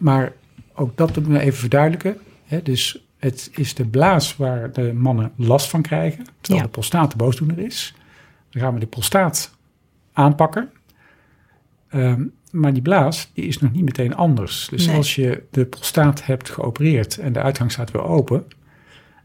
[0.00, 0.32] Maar
[0.76, 2.16] ook dat moeten we even verduidelijken.
[2.44, 2.62] Hè?
[2.62, 6.66] Dus het is de blaas waar de mannen last van krijgen, terwijl Ja.
[6.66, 7.94] de prostaat de boosdoener is.
[8.50, 9.56] Dan gaan we de prostaat
[10.12, 10.70] aanpakken.
[11.88, 14.68] Ehm, maar die blaas die is nog niet meteen anders.
[14.70, 14.96] Dus Nee.
[14.96, 18.44] als je de prostaat hebt geopereerd en de uitgang staat weer open,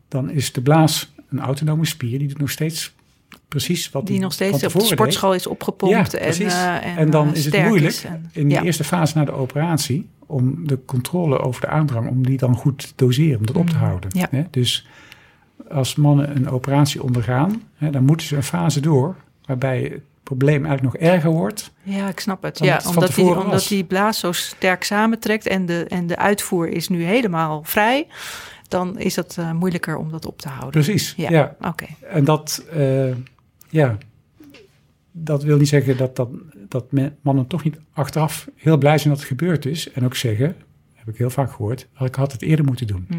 [0.08, 2.96] dan is de blaas een autonome spier die doet nog steeds
[3.52, 4.88] precies wat Die nog steeds op de deed.
[4.88, 6.12] sportschool is opgepompt.
[6.12, 6.54] Ja, en, precies.
[6.54, 8.64] eh, en, En dan eh, is het moeilijk is en- in die ja.
[8.64, 12.78] eerste fase na de operatie om de controle over de aandrang, om die dan goed
[12.80, 13.84] te doseren, om dat op te Mhm.
[13.86, 14.10] houden.
[14.14, 14.28] Ja.
[14.32, 14.44] Hè?
[14.52, 14.88] Dus
[15.70, 20.66] als mannen een operatie ondergaan, hè, dan moeten ze een fase door waarbij het probleem
[20.66, 21.72] eigenlijk nog erger wordt.
[21.84, 22.60] Ja, ik snap het.
[22.60, 26.68] Ja, het omdat, die, omdat die blaas zo sterk samentrekt en de, en de uitvoer
[26.70, 28.08] is nu helemaal vrij,
[28.68, 30.70] dan is het eh, moeilijker om dat op te houden.
[30.84, 31.14] Precies.
[31.18, 31.30] Ja.
[31.30, 31.56] Ja.
[31.62, 31.86] Oké.
[32.12, 32.64] En dat,
[33.72, 33.98] ja,
[35.12, 36.30] dat wil niet zeggen dat, dat,
[36.68, 36.86] dat
[37.22, 39.92] mannen toch niet achteraf heel blij zijn dat het gebeurd is.
[39.92, 40.56] En ook zeggen,
[40.94, 43.06] heb ik heel vaak gehoord, "Oh, ik had het eerder moeten doen.
[43.10, 43.16] Hm.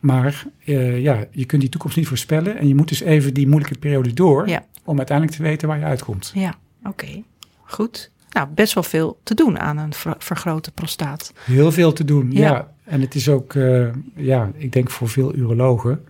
[0.00, 2.56] Maar eh, ja, je kunt die toekomst niet voorspellen.
[2.58, 4.64] En je moet dus even die moeilijke periode door Ja.
[4.84, 6.30] om uiteindelijk te weten waar je uitkomt.
[6.34, 7.22] Ja, oké.
[7.62, 8.10] Goed.
[8.30, 11.32] Nou, best wel veel te doen aan een ver- vergrote prostaat.
[11.44, 12.40] Heel veel te doen, Ja.
[12.40, 12.72] ja.
[12.84, 16.04] En het is ook, eh, ja, ik denk voor veel urologen,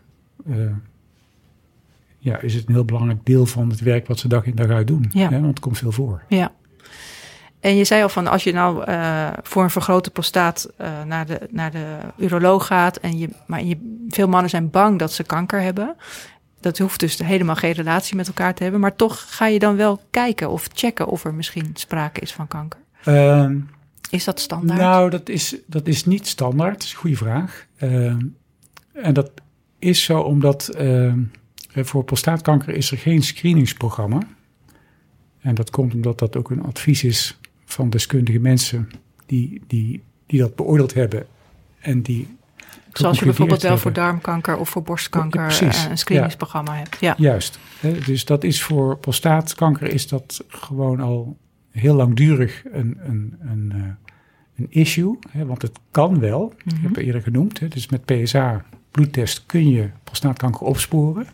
[0.51, 0.57] eh,
[2.21, 4.69] ja, is het een heel belangrijk deel van het werk wat ze dag in dag
[4.69, 5.11] uit doen.
[5.13, 5.29] Ja.
[5.29, 6.23] Hè, want het komt veel voor.
[6.29, 6.53] Ja.
[7.61, 11.27] En je zei al van als je nou eh, voor een vergrote prostaat eh, naar,
[11.27, 15.23] de, naar de uroloog gaat, en je, maar je, veel mannen zijn bang dat ze
[15.23, 15.97] kanker hebben.
[16.61, 18.81] Dat hoeft dus helemaal geen relatie met elkaar te hebben.
[18.81, 22.49] Maar toch ga je dan wel kijken of checken of er misschien sprake is van
[22.49, 22.81] kanker.
[23.05, 23.59] Ehm,
[24.11, 24.81] Is dat standaard?
[24.81, 26.73] Nou, dat is, dat is niet standaard.
[26.73, 27.67] Dat is een goede vraag.
[27.77, 28.21] Ehm,
[28.93, 29.31] en dat
[29.79, 31.19] is zo omdat ehm,
[31.75, 34.21] voor prostaatkanker is er geen screeningsprogramma.
[35.41, 38.91] En dat komt omdat dat ook een advies is van deskundige mensen
[39.27, 41.27] die, die, die dat beoordeeld hebben.
[41.81, 42.39] En die
[42.93, 46.97] Zoals je bijvoorbeeld wel voor darmkanker of voor borstkanker Ja, eh, een screeningsprogramma hebt.
[47.01, 47.15] Ja.
[47.19, 47.59] Juist.
[47.81, 51.37] Hè, dus dat is voor prostaatkanker is dat gewoon al
[51.71, 53.81] heel langdurig een, een, een, eh,
[54.57, 55.19] een issue.
[55.33, 57.73] Want het kan wel, ik heb het eerder genoemd.
[57.73, 61.27] Dus met PSA bloedtest kun je prostaatkanker opsporen.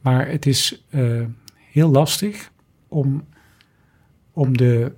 [0.00, 1.22] Maar het is eh,
[1.54, 2.50] heel lastig
[2.88, 3.24] om,
[4.32, 4.92] om de,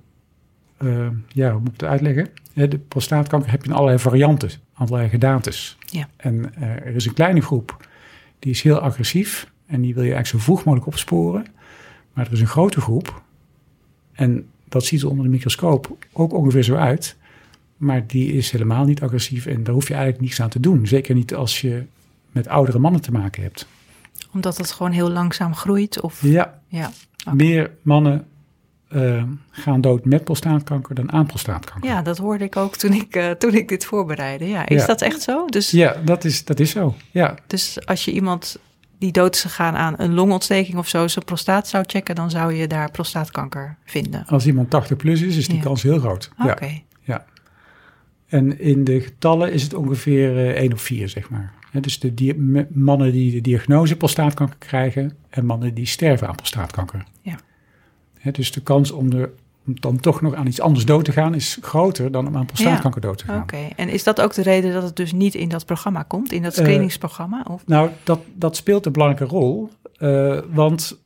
[0.77, 2.29] eh, ja, hoe moet ik het uitleggen?
[2.53, 5.77] De prostaatkanker heb je in allerlei varianten, allerlei gedaantes.
[5.85, 6.09] Ja.
[6.15, 7.87] En eh, er is een kleine groep
[8.39, 11.45] die is heel agressief en die wil je eigenlijk zo vroeg mogelijk opsporen.
[12.13, 13.21] Maar er is een grote groep
[14.13, 17.17] en dat ziet er onder de microscoop ook ongeveer zo uit.
[17.77, 20.87] Maar die is helemaal niet agressief en daar hoef je eigenlijk niets aan te doen.
[20.87, 21.83] Zeker niet als je
[22.31, 23.67] met oudere mannen te maken hebt.
[24.33, 26.01] Omdat het gewoon heel langzaam groeit.
[26.01, 26.91] Of, Ja, ja.
[27.33, 28.25] Meer mannen
[28.89, 31.89] eh, gaan dood met prostaatkanker dan aan prostaatkanker.
[31.89, 34.47] ja, dat hoorde ik ook toen ik, eh, toen ik dit voorbereidde.
[34.47, 34.87] Ja, is Ja.
[34.87, 35.45] dat echt zo?
[35.45, 36.95] Dus, Ja, dat is, dat is zo.
[37.11, 38.57] Ja, dus als je iemand
[38.97, 42.53] die dood is gegaan aan een longontsteking of zo, zijn prostaat zou checken, dan zou
[42.53, 44.25] je daar prostaatkanker vinden.
[44.27, 45.63] als iemand 80 plus is, is die Ja.
[45.63, 46.31] kans heel groot.
[46.45, 46.81] Oké.
[47.01, 47.25] Ja.
[48.27, 51.53] En in de getallen is het ongeveer eh 1 op 4, zeg maar.
[51.73, 57.03] Hè, dus de mannen die de diagnose prostaatkanker krijgen en mannen die sterven aan prostaatkanker.
[57.21, 58.31] Ja.
[58.31, 59.29] Dus de kans om, er,
[59.65, 62.45] om dan toch nog aan iets anders dood te gaan is groter dan om aan
[62.45, 63.41] prostaatkanker dood te gaan.
[63.41, 66.31] Oké, en is dat ook de reden dat het dus niet in dat programma komt,
[66.31, 67.45] in dat Eh, screeningsprogramma?
[67.49, 67.63] Of?
[67.67, 69.69] Nou, dat, dat speelt een belangrijke rol.
[69.97, 71.01] eh, want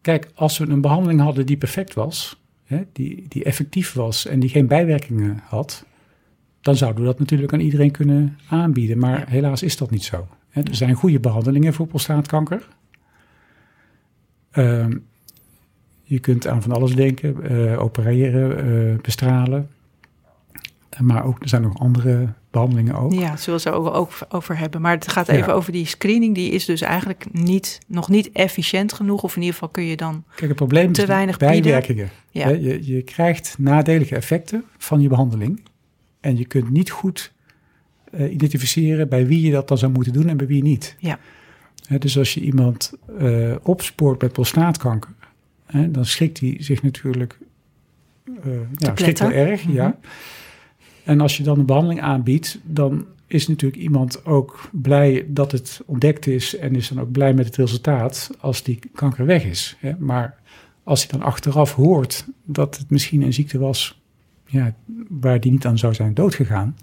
[0.00, 4.40] kijk, als we een behandeling hadden die perfect was, hè, die, die effectief was en
[4.40, 5.84] die geen bijwerkingen had,
[6.68, 8.98] dan zouden we dat natuurlijk aan iedereen kunnen aanbieden.
[8.98, 9.24] Maar Ja.
[9.28, 10.26] helaas is dat niet zo.
[10.48, 12.68] Hè, er zijn goede behandelingen voor prostaatkanker.
[14.50, 14.96] Ehm,
[16.02, 18.58] je kunt aan van alles denken, eh, opereren,
[18.92, 19.68] eh, bestralen.
[20.98, 23.12] Maar ook, er zijn nog andere behandelingen ook.
[23.12, 24.80] Ja, dat zullen we zo ook over hebben.
[24.80, 25.32] Maar het gaat Ja.
[25.32, 26.34] even over die screening.
[26.34, 29.22] Die is dus eigenlijk niet, nog niet efficiënt genoeg.
[29.22, 30.24] Of in ieder geval kun je dan...
[30.34, 32.08] Kijk, het probleem Te is weinig bijwerkingen.
[32.30, 32.48] Ja.
[32.48, 35.60] Je, je krijgt nadelige effecten van je behandeling.
[36.28, 37.32] En je kunt niet goed
[38.10, 40.96] eh, identificeren bij wie je dat dan zou moeten doen en bij wie niet.
[40.98, 41.18] Ja.
[41.98, 45.10] Dus als je iemand eh, opspoort met prostaatkanker,
[45.88, 47.38] dan schrikt hij zich natuurlijk
[48.24, 49.62] eh ja, schrikt erg.
[49.72, 49.86] Ja.
[49.86, 49.96] Mhm.
[51.04, 55.80] En als je dan een behandeling aanbiedt, dan is natuurlijk iemand ook blij dat het
[55.86, 59.76] ontdekt is en is dan ook blij met het resultaat als die kanker weg is.
[59.78, 59.92] Hè.
[59.98, 60.38] Maar
[60.84, 63.98] als hij dan achteraf hoort dat het misschien een ziekte was
[64.48, 64.74] ja,
[65.08, 66.76] waar die niet aan zou zijn doodgegaan,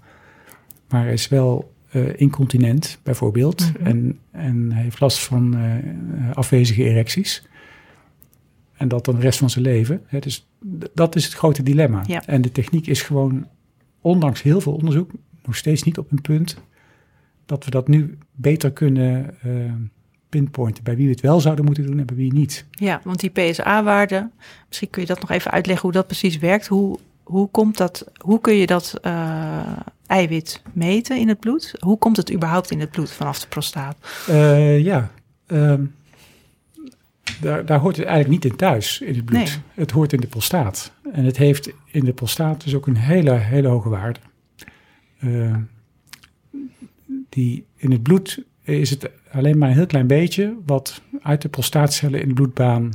[0.88, 3.86] maar hij is wel eh, incontinent bijvoorbeeld Mhm.
[3.86, 7.46] en, en heeft last van eh, afwezige erecties.
[8.76, 10.02] En dat dan de rest van zijn leven.
[10.06, 10.48] Hè, dus
[10.94, 12.02] dat is het grote dilemma.
[12.06, 12.26] Ja.
[12.26, 13.46] En de techniek is gewoon,
[14.00, 15.10] ondanks heel veel onderzoek,
[15.44, 16.56] nog steeds niet op een punt
[17.46, 19.50] dat we dat nu beter kunnen eh,
[20.28, 22.66] pinpointen bij wie we het wel zouden moeten doen en bij wie niet.
[22.70, 24.30] Ja, want die PSA-waarde,
[24.68, 26.66] misschien kun je dat nog even uitleggen hoe dat precies werkt.
[26.66, 31.74] Hoe, hoe, komt dat, hoe kun je dat uh, eiwit meten in het bloed?
[31.78, 33.96] Hoe komt het überhaupt in het bloed vanaf de prostaat?
[34.28, 35.10] Uh, ja,
[35.46, 35.94] um,
[37.40, 39.38] daar, daar, hoort het eigenlijk niet in thuis in het bloed.
[39.38, 39.62] Nee.
[39.74, 40.92] Het hoort in de prostaat.
[41.12, 44.20] En het heeft in de prostaat dus ook een hele, hele hoge waarde.
[45.20, 45.56] Uh,
[47.28, 51.48] die in het bloed is het alleen maar een heel klein beetje wat uit de
[51.48, 52.90] prostaatcellen in de bloedbaan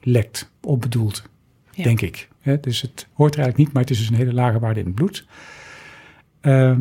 [0.00, 1.22] lekt, onbedoeld,
[1.70, 1.84] ja.
[1.84, 2.28] denk ik.
[2.60, 4.86] Dus het hoort er eigenlijk niet, maar het is dus een hele lage waarde in
[4.86, 5.26] het bloed.
[6.42, 6.78] Uh,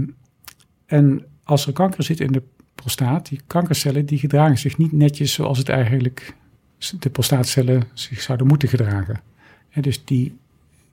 [0.86, 2.44] en als er kanker zit in de
[2.76, 6.36] prostaat, die kankercellen die gedragen zich niet netjes zoals het eigenlijk
[7.00, 9.22] de prostaatcellen zich zouden moeten gedragen.
[9.82, 10.38] dus die,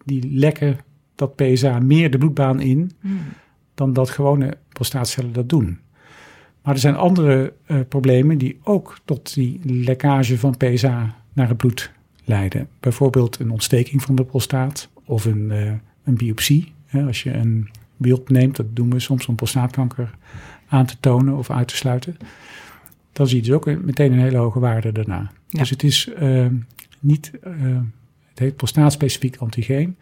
[0.04, 0.78] die lekken
[1.14, 3.20] dat PSA meer de bloedbaan in hmm.
[3.74, 5.78] dan dat gewone prostaatcellen dat doen.
[6.62, 11.56] Maar er zijn andere uh, problemen die ook tot die lekkage van PSA naar het
[11.56, 11.92] bloed
[12.24, 12.68] leiden.
[12.80, 15.72] Bijvoorbeeld een ontsteking van de prostaat of een, uh,
[16.04, 16.72] een biopsie.
[17.06, 20.14] als je een beeld neemt, dat doen we soms om prostaatkanker
[20.68, 22.16] aan te tonen of uit te sluiten.
[23.12, 25.30] Dan zie je dus ook meteen een hele hoge waarde daarna.
[25.48, 26.46] Dus het is uh,
[27.00, 27.30] niet,
[28.28, 29.96] het heet prostaatspecifiek antigeen.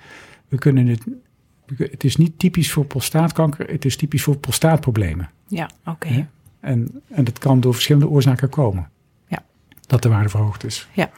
[0.48, 1.04] We kunnen het
[1.76, 5.30] het is niet typisch voor prostaatkanker, het is typisch voor prostaatproblemen.
[5.46, 6.28] Ja, oké.
[6.60, 8.90] En, en dat kan door verschillende oorzaken komen.
[9.26, 9.44] Ja.
[9.86, 10.88] Dat de waarde verhoogd is.
[10.92, 11.10] Ja.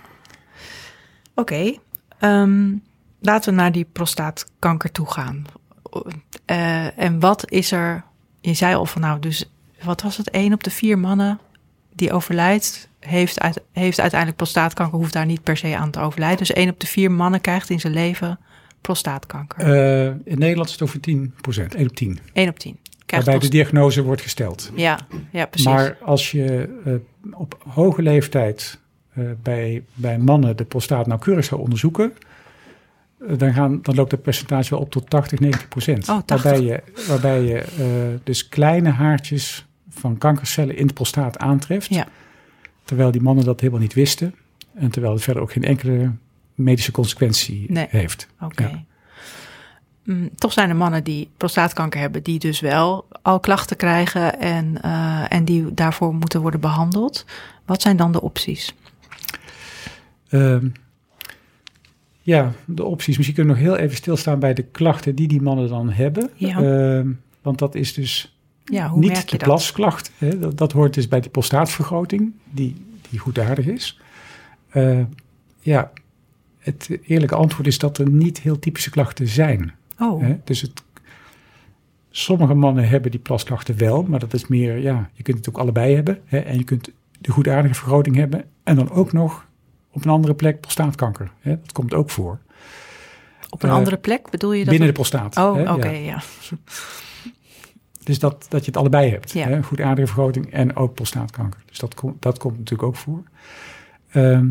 [1.34, 1.74] Oké.
[2.18, 2.72] Ehm,
[3.20, 5.44] laten we naar die prostaatkanker toe gaan.
[6.46, 8.04] Uh, en wat is er...
[8.40, 9.50] Je zei al van nou, dus
[9.82, 10.28] wat was het?
[10.32, 11.38] Een op de vier mannen
[11.94, 16.38] die overlijdt, heeft, uit, heeft uiteindelijk prostaatkanker, hoeft daar niet per se aan te overlijden.
[16.38, 18.38] Dus één op de vier mannen krijgt in zijn leven
[18.80, 19.68] prostaatkanker.
[19.68, 22.18] Uh, in Nederland is het over 10 procent, 1 op 10.
[22.32, 22.78] 1 op 10
[23.10, 24.70] waarbij de diagnose wordt gesteld.
[24.74, 24.98] Ja,
[25.32, 25.68] ja precies.
[25.68, 26.94] Maar als je uh,
[27.32, 28.79] op hoge leeftijd
[29.42, 32.12] bij, bij mannen de prostaat nauwkeurig zou onderzoeken,
[33.18, 36.08] uh, dan, gaan, dan loopt het percentage wel op tot 80, 90 procent.
[36.08, 36.42] Oh, 80.
[36.42, 41.94] Waarbij je, waarbij je dus kleine haartjes van kankercellen in de prostaat aantreft.
[41.94, 42.06] Ja.
[42.84, 44.34] Terwijl die mannen dat helemaal niet wisten.
[44.74, 46.12] En terwijl het verder ook geen enkele
[46.54, 47.86] medische consequentie nee.
[47.88, 48.28] heeft.
[48.40, 48.62] Oké.
[48.62, 48.84] Ja.
[50.04, 54.78] Mm, toch zijn er mannen die prostaatkanker hebben, die dus wel al klachten krijgen en,
[54.84, 57.24] uh, en die daarvoor moeten worden behandeld.
[57.64, 58.74] Wat zijn dan de opties?
[60.30, 60.56] Uh,
[62.22, 63.16] ja, de opties.
[63.16, 66.30] Misschien kunnen we nog heel even stilstaan bij de klachten die die mannen dan hebben.
[66.34, 66.62] Ja.
[66.98, 67.06] Uh,
[67.42, 70.12] want dat is dus ja, hoe niet merk je de plasklacht.
[70.18, 70.38] Hè?
[70.38, 72.76] Dat, dat, hoort dus bij de prostaatvergroting, die,
[73.10, 74.00] die goedaardig is.
[74.72, 75.00] Uh,
[75.60, 75.90] ja,
[76.58, 79.74] het eerlijke antwoord is dat er niet heel typische klachten zijn.
[79.98, 80.22] Oh.
[80.22, 80.36] Hè?
[80.44, 80.82] Dus het,
[82.10, 85.58] sommige mannen hebben die plasklachten wel, maar dat is meer, ja, je kunt het ook
[85.58, 86.18] allebei hebben.
[86.24, 86.38] Hè?
[86.38, 89.48] En je kunt de goedaardige vergroting hebben en dan ook nog
[89.90, 91.30] op een andere plek prostaatkanker.
[91.40, 91.50] Hè?
[91.50, 92.38] Dat komt ook voor.
[93.50, 94.68] Op een Uh, andere plek bedoel je dat?
[94.68, 95.36] binnen de prostaat.
[95.36, 95.98] Oh, oké, Ja.
[95.98, 96.22] ja.
[98.04, 99.32] Dus dat, dat je het allebei hebt.
[99.32, 99.48] Ja.
[99.48, 99.62] Hè?
[99.62, 101.60] Vergroting en ook prostaatkanker.
[101.66, 103.22] Dus dat, komt dat komt natuurlijk ook voor.
[104.10, 104.46] Ehm,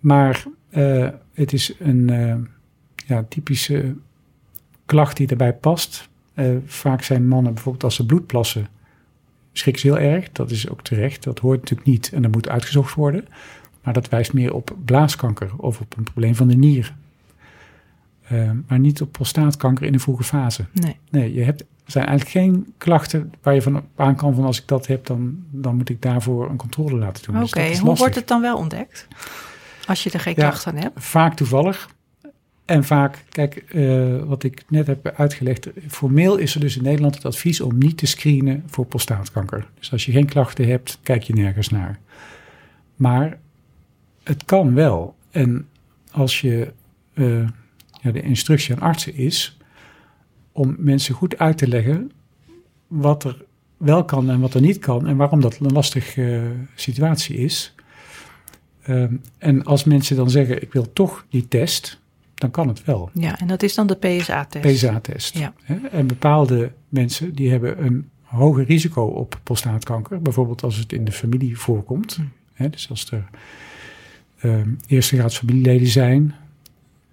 [0.00, 2.34] maar uh, het is een uh,
[3.06, 3.94] ja, typische
[4.86, 6.08] klacht die erbij past.
[6.34, 8.68] Uh, vaak zijn mannen bijvoorbeeld als ze bloed plassen,
[9.52, 10.32] schrikken ze heel erg.
[10.32, 11.22] Dat is ook terecht.
[11.22, 13.26] Dat hoort natuurlijk niet en dat moet uitgezocht worden.
[13.84, 16.94] Maar dat wijst meer op blaaskanker of op een probleem van de nier.
[18.32, 20.64] Uh, maar niet op prostaatkanker in de vroege fase.
[20.72, 20.96] Nee.
[21.10, 24.60] Nee, je hebt, er zijn eigenlijk geen klachten waar je van aan kan van als
[24.60, 27.42] ik dat heb, dan, dan moet ik daarvoor een controle laten doen.
[27.42, 29.08] Oké, dus is hoe wordt het dan wel ontdekt?
[29.86, 30.42] Als je er geen Ja.
[30.42, 31.04] klacht aan hebt?
[31.04, 31.88] Vaak toevallig.
[32.64, 35.68] En vaak, kijk, uh, wat ik net heb uitgelegd.
[35.88, 39.66] Formeel is er dus in Nederland het advies om niet te screenen voor prostaatkanker.
[39.78, 41.98] Dus als je geen klachten hebt, kijk je nergens naar.
[42.96, 43.38] Maar
[44.24, 45.16] het kan wel.
[45.30, 45.68] En
[46.10, 46.72] als je
[47.14, 47.48] uh,
[48.02, 49.58] ja, de instructie aan artsen is
[50.52, 52.10] om mensen goed uit te leggen
[52.86, 53.44] wat er
[53.76, 56.42] wel kan en wat er niet kan en waarom dat een lastige uh,
[56.74, 57.74] situatie is.
[58.88, 62.00] Um, en als mensen dan zeggen: Ik wil toch die test,
[62.34, 63.10] dan kan het wel.
[63.12, 64.74] Ja, en dat is dan de PSA-test.
[64.74, 65.38] PSA-test.
[65.38, 65.52] Ja.
[65.90, 71.12] En bepaalde mensen die hebben een hoger risico op prostaatkanker, bijvoorbeeld als het in de
[71.12, 72.20] familie voorkomt.
[72.54, 72.70] Hm.
[72.70, 73.24] Dus als er
[74.44, 76.34] um, eerste graads familieleden zijn,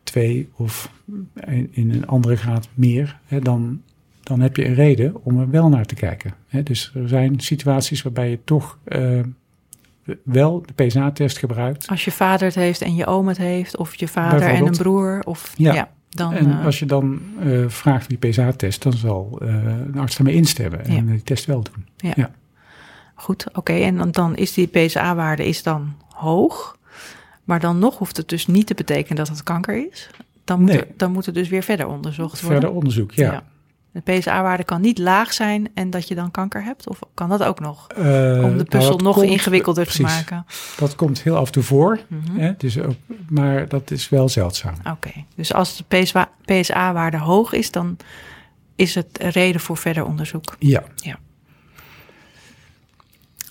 [0.04, 0.92] twee of
[1.72, 3.82] in een andere graad meer, dan,
[4.24, 6.34] dan heb je een reden om er wel naar te kijken.
[6.64, 8.78] Dus er zijn situaties waarbij je toch.
[8.88, 9.20] Uh,
[10.24, 11.88] wel de PSA-test gebruikt.
[11.88, 14.72] Als je vader het heeft en je oom het heeft, of je vader en een
[14.72, 15.22] broer.
[15.24, 15.74] Of, ja.
[15.74, 20.00] ja dan, en uh, als je dan uh, vraagt wie PSA-test, dan zal uh, een
[20.00, 21.12] arts daarmee instemmen en Ja.
[21.12, 21.86] die test wel doen.
[21.98, 22.14] Ja.
[22.16, 22.32] Ja.
[23.16, 23.46] goed.
[23.54, 26.78] Oké, en dan, dan is die PSA-waarde is dan hoog.
[27.44, 30.10] Maar dan nog hoeft het dus niet te betekenen dat het kanker is.
[30.44, 30.80] Dan moet, Nee.
[30.80, 32.60] er, dan moet er dus weer verder onderzocht worden.
[32.60, 33.32] Verder onderzoek, ja.
[33.32, 33.44] Ja.
[33.94, 36.88] De PSA-waarde kan niet laag zijn en dat je dan kanker hebt?
[36.90, 37.88] Of kan dat ook nog?
[37.88, 38.06] Eh, Om
[38.42, 40.46] nou, de puzzel nog komt- ingewikkelder te maken.
[40.78, 42.38] Dat komt heel af en toe voor, Mhm.
[42.40, 42.94] hè, dus ook,
[43.30, 44.74] maar dat is wel zeldzaam.
[44.90, 47.98] Oké, dus als de PSA PSA-waarde hoog is, dan
[48.76, 50.56] is het een reden voor verder onderzoek.
[50.60, 50.84] Ja.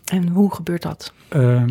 [0.05, 1.13] En hoe gebeurt dat?
[1.29, 1.69] Ehm,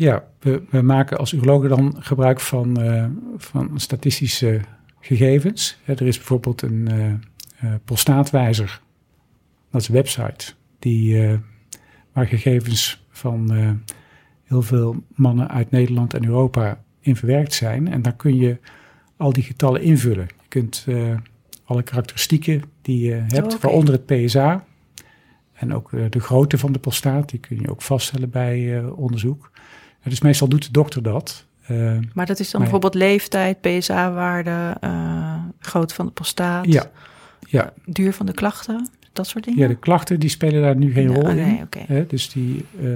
[0.00, 3.04] ja, we, we maken als urologen dan gebruik van, eh,
[3.36, 4.60] van statistische
[5.00, 5.78] gegevens.
[5.84, 6.88] Hè, er is bijvoorbeeld een
[7.58, 8.80] eh, prostaatwijzer,
[9.70, 11.38] dat is een website, die,
[12.12, 13.50] waar gegevens van
[14.44, 17.88] heel veel mannen uit Nederland en Europa in verwerkt zijn.
[17.88, 18.58] En daar kun je
[19.16, 20.26] al die getallen invullen.
[20.40, 20.86] Je kunt
[21.64, 23.58] alle karakteristieken die je hebt, oké.
[23.60, 24.64] waaronder het PSA,
[25.60, 29.50] en ook de grootte van de prostaat, die kun je ook vaststellen bij eh, onderzoek.
[30.04, 31.44] Dus meestal doet de dokter dat.
[31.66, 32.78] Eh, Maar dat is dan Maar ja.
[32.78, 36.90] bijvoorbeeld leeftijd, PSA-waarde, eh grootte van de prostaat, ja,
[37.48, 39.60] ja, duur van de klachten, dat soort dingen?
[39.60, 41.66] ja, de klachten die spelen daar nu geen Ja, rol oh, in.
[41.86, 42.86] Hè, dus die, eh,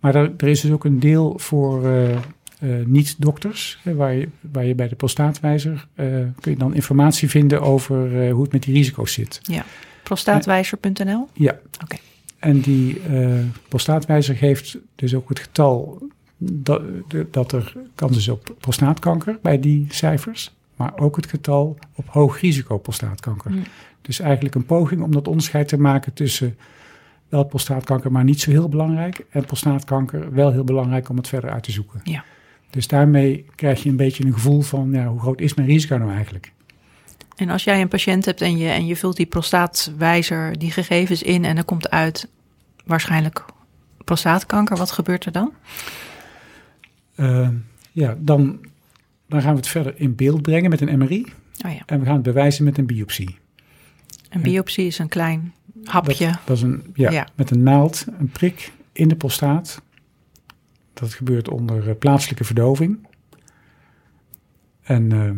[0.00, 2.16] maar er, er is dus ook een deel voor eh,
[2.64, 6.06] eh, niet-dokters, waar, je, waar je bij de prostaatwijzer eh,
[6.40, 9.40] kun je dan informatie vinden over eh, hoe het met die risico's zit.
[10.02, 11.28] Prostaatwijzer.nl?
[11.32, 11.58] Ja.
[11.82, 11.96] Oké.
[12.44, 13.28] En die eh,
[13.68, 16.82] prostaatwijzer geeft dus ook het getal dat,
[17.30, 22.40] dat er kans is op prostaatkanker bij die cijfers, maar ook het getal op hoog
[22.40, 23.52] risico prostaatkanker.
[24.00, 26.56] Dus eigenlijk een poging om dat onderscheid te maken tussen
[27.28, 31.50] wel prostaatkanker, maar niet zo heel belangrijk, en prostaatkanker wel heel belangrijk om het verder
[31.50, 32.00] uit te zoeken.
[32.02, 32.24] Ja.
[32.70, 35.96] Dus daarmee krijg je een beetje een gevoel van ja, hoe groot is mijn risico
[35.96, 36.52] nou eigenlijk?
[37.36, 41.22] En als jij een patiënt hebt en je, en je vult die prostaatwijzer, die gegevens
[41.22, 42.28] in en er komt uit
[42.84, 43.44] waarschijnlijk
[44.04, 45.52] prostaatkanker, wat gebeurt er dan?
[47.14, 47.48] Eh,
[47.92, 48.66] ja, dan,
[49.28, 51.32] dan gaan we het verder in beeld brengen met een MRI
[51.66, 53.38] Oh ja, en we gaan het bewijzen met een biopsie.
[54.30, 55.52] een biopsie is een klein
[55.84, 56.26] hapje.
[56.26, 57.28] Dat, dat is een, ja, Ja.
[57.34, 59.82] met een naald, een prik in de prostaat.
[60.92, 63.06] Dat gebeurt onder eh, plaatselijke verdoving.
[64.82, 65.30] En eh,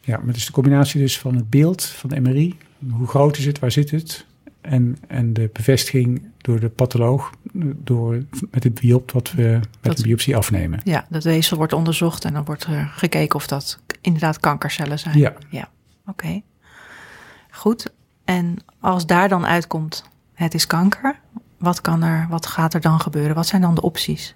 [0.00, 2.56] ja, maar het is de combinatie dus van het beeld van de MRI.
[2.90, 4.26] Hoe groot is het, waar zit het?
[4.60, 7.30] En, en de bevestiging door de patholoog
[7.76, 10.80] door, met het biopt wat we met Dat- de biopsie afnemen.
[10.84, 15.18] Ja, dat weefsel wordt onderzocht en dan wordt er gekeken of dat inderdaad kankercellen zijn.
[15.50, 15.68] Ja,
[16.06, 16.40] Oké.
[17.50, 17.92] Goed.
[18.24, 21.18] En als daar dan uitkomt, het is kanker,
[21.58, 23.34] wat, kan er, wat gaat er dan gebeuren?
[23.34, 24.34] Wat zijn dan de opties?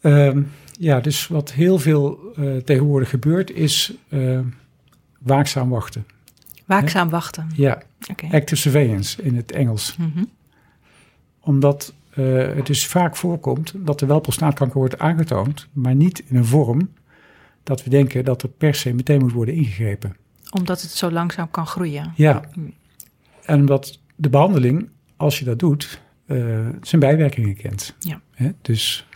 [0.00, 0.42] Ehm,
[0.78, 4.38] ja, dus wat heel veel eh, tegenwoordig gebeurt is eh,
[5.18, 6.06] waakzaam wachten.
[6.80, 7.50] Waakzaam wachten.
[7.54, 8.26] Ja, Oké.
[8.32, 9.96] active surveillance in het Engels.
[9.96, 10.24] Mhm.
[11.40, 16.36] Omdat eh, het dus vaak voorkomt dat er wel prostaatkanker wordt aangetoond, maar niet in
[16.36, 16.88] een vorm
[17.62, 20.16] dat we denken dat er per se meteen moet worden ingegrepen.
[20.50, 22.12] Omdat het zo langzaam kan groeien.
[22.16, 22.72] Ja, Hmm.
[23.44, 26.36] en omdat de behandeling, als je dat doet, eh,
[26.82, 27.94] zijn bijwerkingen kent.
[27.98, 28.20] Ja.
[28.34, 28.50] Hè?
[28.62, 29.06] Dus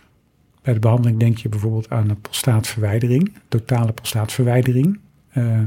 [0.61, 4.99] bij de behandeling denk je bijvoorbeeld aan een prostaatverwijdering, totale prostaatverwijdering.
[5.29, 5.59] Eh,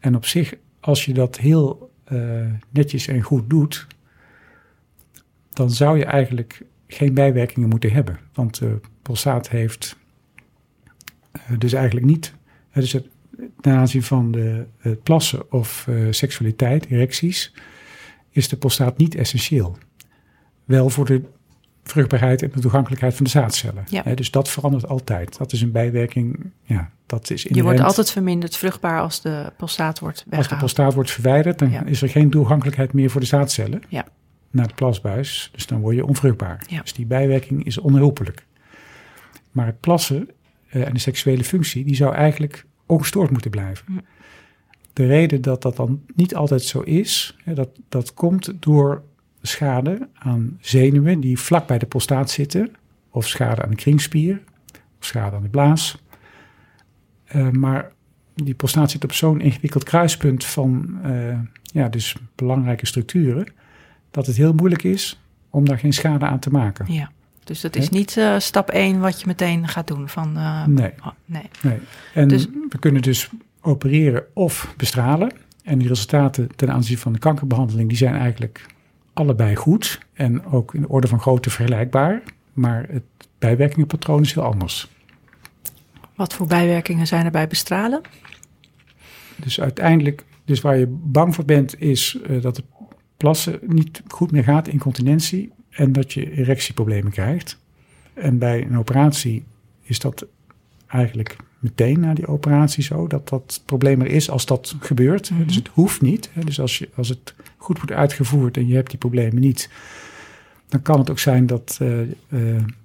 [0.00, 3.86] en op zich, als je dat heel eh, netjes en goed doet,
[5.50, 8.18] dan zou je eigenlijk geen bijwerkingen moeten hebben.
[8.32, 9.96] Want de prostaat heeft
[11.32, 12.34] eh, dus eigenlijk niet,
[12.72, 13.06] dus het,
[13.60, 14.66] ten aanzien van de,
[15.02, 17.54] plassen of eh, seksualiteit, erecties,
[18.30, 19.76] is de prostaat niet essentieel.
[20.64, 21.22] Wel voor de
[21.90, 23.84] vruchtbaarheid en de toegankelijkheid van de zaadcellen.
[23.88, 24.02] Ja.
[24.04, 25.38] Hè, dus dat verandert altijd.
[25.38, 29.98] Dat is een bijwerking, ja, dat is Je wordt altijd verminderd vruchtbaar als de prostaat
[29.98, 30.58] wordt Als de weggehaald.
[30.60, 31.84] prostaat wordt verwijderd, dan Ja.
[31.84, 34.04] is er geen toegankelijkheid meer voor de zaadcellen Ja.
[34.50, 35.50] naar de plasbuis.
[35.52, 36.64] Dus dan word je onvruchtbaar.
[36.66, 36.80] Ja.
[36.80, 38.46] Dus die bijwerking is onherroepelijk.
[39.50, 40.28] Maar het plassen
[40.68, 43.84] eh, en de seksuele functie, die zou eigenlijk ongestoord moeten blijven.
[43.86, 43.92] Hm.
[44.92, 49.02] De reden dat dat dan niet altijd zo is, hè, dat, dat komt door
[49.42, 52.70] schade aan zenuwen die vlak bij de prostaat zitten,
[53.10, 54.40] of schade aan de kringspier,
[54.98, 56.02] of schade aan de blaas.
[57.24, 57.92] Eh, maar
[58.34, 63.46] die prostaat zit op zo'n ingewikkeld kruispunt van eh, ja, dus belangrijke structuren,
[64.10, 65.20] dat het heel moeilijk is
[65.50, 66.92] om daar geen schade aan te maken.
[66.92, 67.10] Ja.
[67.44, 70.08] Dus dat is niet eh, stap 1 wat je meteen gaat doen.
[70.08, 70.32] Van,
[70.66, 70.92] Nee.
[71.00, 71.42] oh, nee.
[71.62, 71.78] Nee.
[72.14, 73.30] En Dus- we kunnen dus
[73.60, 75.32] opereren of bestralen.
[75.64, 78.66] En die resultaten ten aanzien van de kankerbehandeling, die zijn eigenlijk
[79.20, 80.00] allebei goed.
[80.12, 82.22] En ook in de orde van grootte vergelijkbaar.
[82.52, 83.02] Maar het
[83.38, 84.88] bijwerkingenpatroon is heel anders.
[86.14, 88.00] Wat voor bijwerkingen zijn er bij bestralen?
[89.36, 92.64] Dus uiteindelijk, dus waar je bang voor bent, is eh, dat de
[93.16, 97.58] plassen niet goed meer gaat, incontinentie, en dat je erectieproblemen krijgt.
[98.14, 99.44] En bij een operatie
[99.82, 100.26] is dat
[100.86, 105.30] eigenlijk meteen na die operatie zo, dat dat probleem er is als dat gebeurt.
[105.30, 105.46] Mhm.
[105.46, 106.30] Dus het hoeft niet.
[106.44, 109.70] Dus als, je, als het goed wordt uitgevoerd en je hebt die problemen niet,
[110.68, 112.08] dan kan het ook zijn dat eh, eh,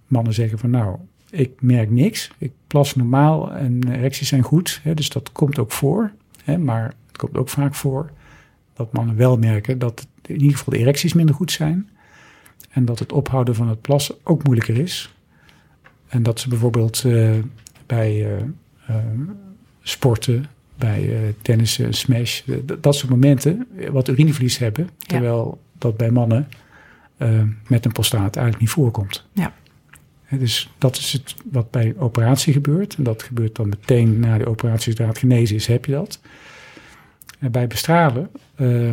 [0.08, 0.98] mannen zeggen van nou,
[1.30, 4.80] ik merk niks, ik plas normaal en erecties zijn goed.
[4.84, 6.12] Hè, dus dat komt ook voor.
[6.44, 8.12] Hè, maar het komt ook vaak voor
[8.74, 11.90] dat mannen wel merken dat in ieder geval de erecties minder goed zijn.
[12.70, 15.14] En dat het ophouden van het plassen ook moeilijker is.
[16.08, 17.32] En dat ze bijvoorbeeld eh,
[17.86, 18.38] bij
[19.82, 24.90] sporten, bij eh tennissen, smash, eh, dat soort momenten eh, wat urineverlies hebben.
[24.98, 26.48] Terwijl dat bij mannen
[27.18, 29.26] eh, met een prostaat eigenlijk niet voorkomt.
[29.34, 29.54] Ja.
[30.30, 32.96] Dus dat is het wat bij operatie gebeurt.
[32.96, 36.20] En dat gebeurt dan meteen na de operatie, zodra het genezen is, heb je dat.
[37.40, 38.92] En bij bestralen eh,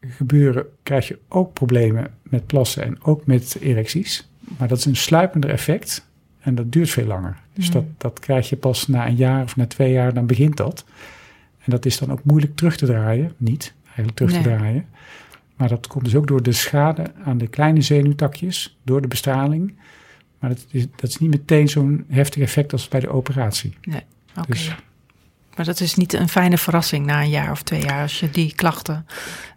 [0.00, 4.28] gebeuren, krijg je ook problemen met plassen en ook met erecties.
[4.58, 6.06] Maar dat is een sluipender effect
[6.46, 7.36] en dat duurt veel langer.
[7.52, 7.72] Dus Mhm.
[7.74, 10.84] dat, dat krijg je pas na een jaar of na twee jaar, dan begint dat.
[11.58, 13.32] En dat is dan ook moeilijk terug te draaien.
[13.36, 14.56] Niet eigenlijk terug te Nee.
[14.58, 14.86] draaien.
[15.56, 19.74] Maar dat komt dus ook door de schade aan de kleine zenuwtakjes, door de bestraling.
[20.38, 23.74] Maar dat is, dat is niet meteen zo'n heftig effect als bij de operatie.
[23.88, 24.02] Oké.
[24.48, 24.76] Dus-
[25.56, 28.30] Maar dat is niet een fijne verrassing na een jaar of twee jaar als je
[28.30, 29.06] die klachten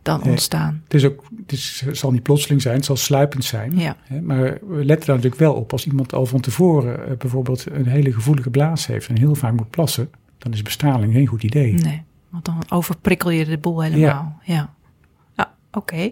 [0.02, 0.30] dan Nee.
[0.30, 0.82] ontstaan.
[0.84, 3.78] Het, is ook, het, is, het zal niet plotseling zijn, het zal sluipend zijn.
[3.78, 5.72] Ja, maar we letten daar natuurlijk wel op.
[5.72, 9.54] Als iemand al van tevoren eh, bijvoorbeeld een hele gevoelige blaas heeft en heel vaak
[9.54, 11.74] moet plassen, dan is bestraling geen goed idee.
[11.74, 12.04] nee.
[12.30, 14.40] Want dan overprikkel je de boel helemaal.
[14.44, 14.74] Ja,
[15.36, 15.54] ja.
[15.72, 16.12] oké.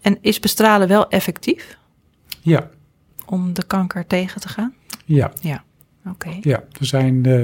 [0.00, 1.78] En is bestralen wel effectief
[2.40, 2.70] Ja,
[3.26, 4.74] om de kanker tegen te gaan?
[5.04, 5.64] ja, Ja,
[6.06, 6.36] oké.
[6.40, 6.64] ja.
[6.78, 7.40] Er, zijn, eh,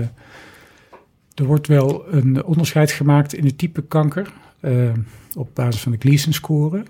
[1.35, 4.91] er wordt wel een onderscheid gemaakt in het type kanker eh,
[5.37, 6.83] op basis van de Gleason-score.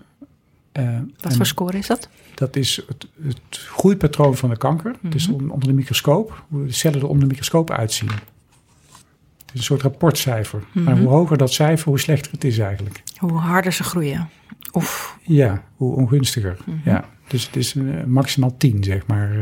[0.73, 2.09] Eh, Wat voor score is dat?
[2.35, 4.95] Dat is het, het groeipatroon van de kanker.
[5.03, 8.09] Het is on- onder de microscoop, hoe de cellen er onder de microscoop uitzien.
[8.09, 10.63] Het is een soort rapportcijfer.
[10.73, 11.03] Maar Mhm.
[11.03, 13.03] hoe hoger dat cijfer, hoe slechter het is eigenlijk.
[13.19, 14.29] Hoe harder ze groeien.
[14.75, 15.19] Oef.
[15.23, 16.57] Ja, hoe ongunstiger.
[16.67, 16.77] Mhm.
[16.89, 19.37] Ja, dus het is een, eh, maximaal 10, zeg maar,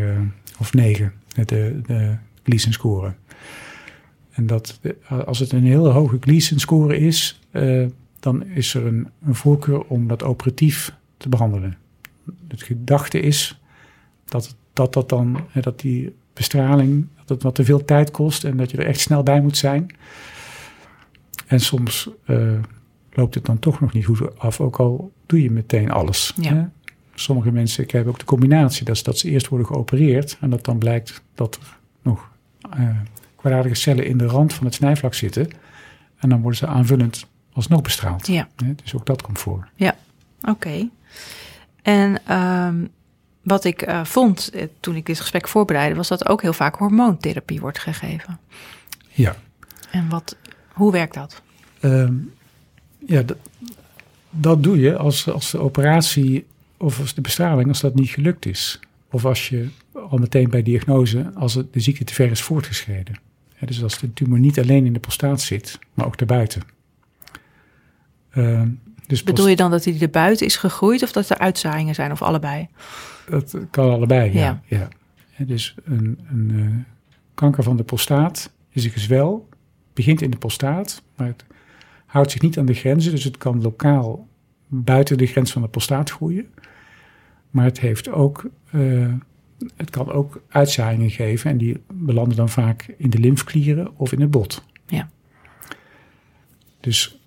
[0.59, 1.12] of 9,
[1.45, 3.14] de, de Gleason score.
[4.31, 4.81] En dat,
[5.27, 7.41] als het een heel hoge Gleason score is,
[8.25, 11.77] dan is er een, een voorkeur om dat operatief te behandelen.
[12.49, 13.61] Het gedachte is
[14.25, 18.45] dat dat, dat dan, hè, dat die bestraling, dat het wat te veel tijd kost
[18.45, 19.87] en dat je er echt snel bij moet zijn.
[21.47, 22.59] En soms eh,
[23.11, 26.33] loopt het dan toch nog niet goed af, ook al doe je meteen alles.
[26.37, 26.55] Ja.
[26.55, 26.64] Hè?
[27.14, 31.22] Sommige mensen krijgen ook de combinatie, dat ze eerst worden geopereerd en dat dan blijkt
[31.35, 32.31] dat er nog
[32.70, 32.97] eh
[33.37, 35.49] kwaadaardige cellen in de rand van het snijvlak zitten.
[36.16, 38.26] En dan worden ze aanvullend alsnog bestraald.
[38.26, 38.48] Ja?
[38.82, 39.68] Dus ook dat komt voor.
[40.42, 40.88] oké.
[41.82, 42.86] En ehm,
[43.42, 46.76] wat ik eh, vond eh, toen ik dit gesprek voorbereidde, was dat ook heel vaak
[46.76, 48.38] hormoontherapie wordt gegeven.
[49.09, 49.36] Ja.
[49.90, 50.36] En wat,
[50.72, 51.42] hoe werkt dat?
[51.80, 52.14] Ehm,
[53.07, 53.36] ja, dat,
[54.30, 56.46] dat doe je als, als de operatie
[56.76, 58.80] of als de bestraling, als dat niet gelukt is.
[59.11, 59.68] Of als je
[60.11, 63.14] al meteen bij diagnose, als het, de ziekte te ver is voortgeschreden.
[63.59, 66.62] Dus als de tumor niet alleen in de prostaat zit, maar ook daarbuiten.
[68.35, 68.68] Ehm,
[69.07, 72.12] dus Bedoel je dan dat hij er buiten is gegroeid of dat er uitzaaiingen zijn
[72.12, 72.68] of allebei?
[73.28, 74.62] Dat kan allebei, ja.
[74.66, 74.89] Ja.
[75.39, 76.95] dus een, een eh,
[77.35, 79.49] kanker van de prostaat is een gezwel,
[79.93, 81.45] begint in de prostaat, maar het
[82.07, 83.12] houdt zich niet aan de grenzen.
[83.12, 84.28] Dus het kan lokaal
[84.68, 86.47] buiten de grens van de prostaat groeien.
[87.51, 89.12] Maar het, heeft ook, eh,
[89.76, 94.20] het kan ook uitzaaiingen geven en die belanden dan vaak in de lymfklieren of in
[94.20, 94.64] het bot.
[94.87, 95.09] Ja.
[96.80, 97.18] Dus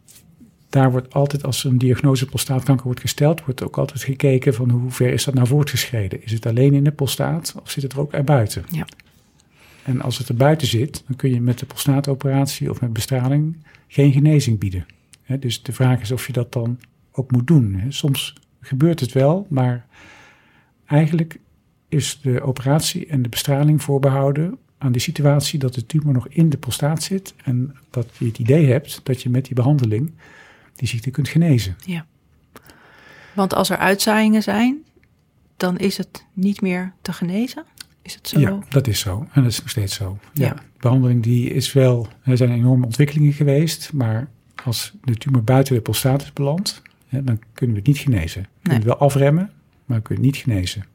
[0.77, 4.91] daar wordt altijd, als een diagnose prostaatkanker wordt gesteld, wordt ook altijd gekeken van hoe
[4.91, 6.23] ver is dat nou voortgeschreden.
[6.23, 8.63] Is het alleen in de prostaat of zit het er ook erbuiten?
[8.71, 8.87] Ja.
[9.83, 13.57] En als het erbuiten zit, dan kun je met de prostaatoperatie of met bestraling
[13.87, 14.85] geen genezing bieden.
[15.39, 16.79] Dus de vraag is of je dat dan
[17.11, 17.83] ook moet doen.
[17.89, 19.85] Soms gebeurt het wel, maar
[20.85, 21.39] eigenlijk
[21.89, 26.49] is de operatie en de bestraling voorbehouden aan de situatie dat de tumor nog in
[26.49, 30.11] de prostaat zit en dat je het idee hebt dat je met die behandeling
[30.77, 31.75] die ziekte kunt genezen.
[33.33, 34.77] Want als er uitzaaiingen zijn,
[35.57, 37.65] dan is het niet meer te genezen?
[38.01, 38.39] Is het zo?
[38.39, 39.27] Ja, dat is zo.
[39.33, 40.17] En dat is nog steeds zo.
[40.33, 40.45] Ja.
[40.45, 40.53] Ja.
[40.53, 44.29] De behandeling die is wel, er zijn enorme ontwikkelingen geweest, maar
[44.65, 48.41] als de tumor buiten de prostaat is beland, hè, dan kunnen we het niet genezen.
[48.41, 49.51] We kunnen het wel afremmen,
[49.85, 50.85] maar we kunnen het niet genezen.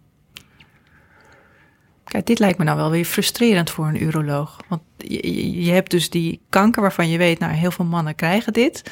[2.05, 4.61] Kijk, dit lijkt me nou wel weer frustrerend voor een uroloog.
[4.69, 8.15] Want je, je- je hebt dus die kanker waarvan je weet, nou, heel veel mannen
[8.15, 8.91] krijgen dit.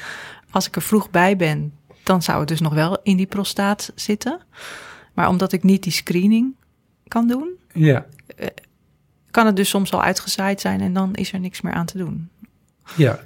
[0.51, 1.72] Als ik er vroeg bij ben,
[2.03, 4.40] dan zou het dus nog wel in die prostaat zitten.
[5.14, 6.55] Maar omdat ik niet die screening
[7.09, 8.07] kan doen, Ja,
[9.30, 11.98] kan het dus soms al uitgezaaid zijn en dan is er niks meer aan te
[11.98, 12.28] doen.
[12.96, 13.18] ja,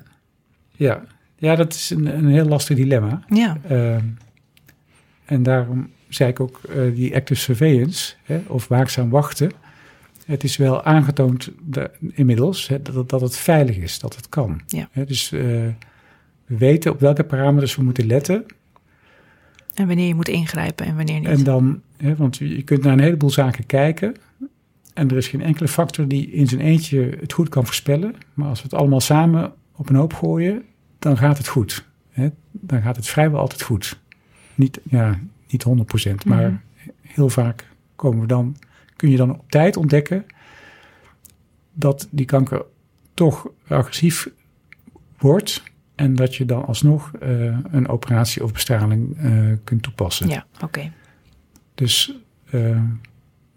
[0.73, 1.03] ja.
[1.37, 3.23] Ja, dat is een, een heel lastig dilemma.
[3.29, 4.05] Ja, Ehm,
[5.25, 9.51] en daarom zei ik ook eh, die active surveillance, hè, of waakzaam wachten.
[10.27, 14.61] Het is wel aangetoond da- inmiddels hè, dat, dat het veilig is, dat het kan.
[14.67, 14.89] Ja.
[14.93, 15.67] Hè, dus eh,
[16.47, 18.47] we weten op welke parameters we moeten letten.
[19.75, 21.29] en wanneer je moet ingrijpen en wanneer niet.
[21.29, 24.15] En dan, hè, want je kunt naar een heleboel zaken kijken.
[24.95, 28.15] En er is geen enkele factor die in zijn eentje het goed kan voorspellen.
[28.35, 30.63] Maar als we het allemaal samen op een hoop gooien,
[30.99, 31.85] dan gaat het goed.
[32.11, 32.29] Hè?
[32.51, 34.01] Dan gaat het vrijwel altijd goed.
[34.55, 35.19] Niet, ja,
[35.49, 36.57] niet 100%, maar Mhm.
[37.01, 38.57] heel vaak komen we dan,
[38.97, 40.27] kun je dan op tijd ontdekken
[41.73, 42.65] dat die kanker
[43.15, 44.29] toch agressief
[45.19, 45.63] wordt.
[45.95, 49.33] En dat je dan alsnog eh, een operatie of bestraling eh,
[49.65, 50.29] kunt toepassen.
[50.29, 50.93] ja, oké.
[51.75, 52.19] Dus,
[52.51, 52.81] eh,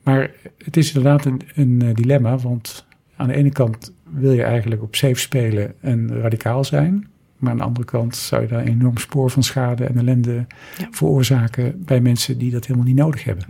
[0.04, 0.32] maar
[0.64, 2.86] het is inderdaad een, een dilemma, want
[3.16, 7.08] aan de ene kant wil je eigenlijk op safe spelen en radicaal zijn.
[7.38, 10.46] Maar aan de andere kant zou je daar een enorm spoor van schade en ellende
[10.78, 10.88] Ja.
[10.92, 13.46] veroorzaken bij mensen die dat helemaal niet nodig hebben.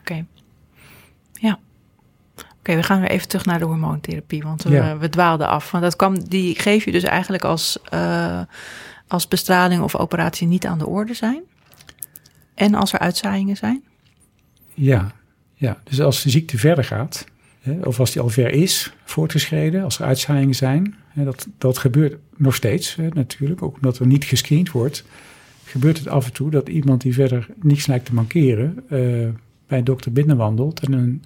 [0.00, 0.24] Oké.
[1.32, 1.58] Ja.
[2.60, 4.98] Oké, we gaan weer even terug naar de hormoontherapie, want we, Ja.
[4.98, 5.70] we dwaalden af.
[5.70, 8.40] Want dat kwam, die geef je dus eigenlijk als, eh,
[9.08, 11.42] als bestraling of operatie niet aan de orde zijn.
[12.54, 13.82] En als er uitzaaiingen zijn.
[14.74, 15.12] Ja,
[15.54, 15.78] ja.
[15.84, 17.24] dus als de ziekte verder gaat,
[17.60, 21.78] hè, of als die al ver is voortgeschreden, als er uitzaaiingen zijn, hè, dat, dat
[21.78, 25.04] gebeurt nog steeds hè, natuurlijk, ook omdat er niet gescreend wordt,
[25.64, 28.98] gebeurt het af en toe dat iemand die verder niets lijkt te mankeren, eh,
[29.66, 31.24] bij een dokter binnenwandelt en een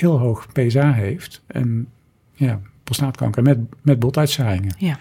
[0.00, 1.88] heel hoog PSA heeft en
[2.32, 4.74] ja, prostaatkanker met, met botuitzaaiingen.
[4.78, 4.98] Ja.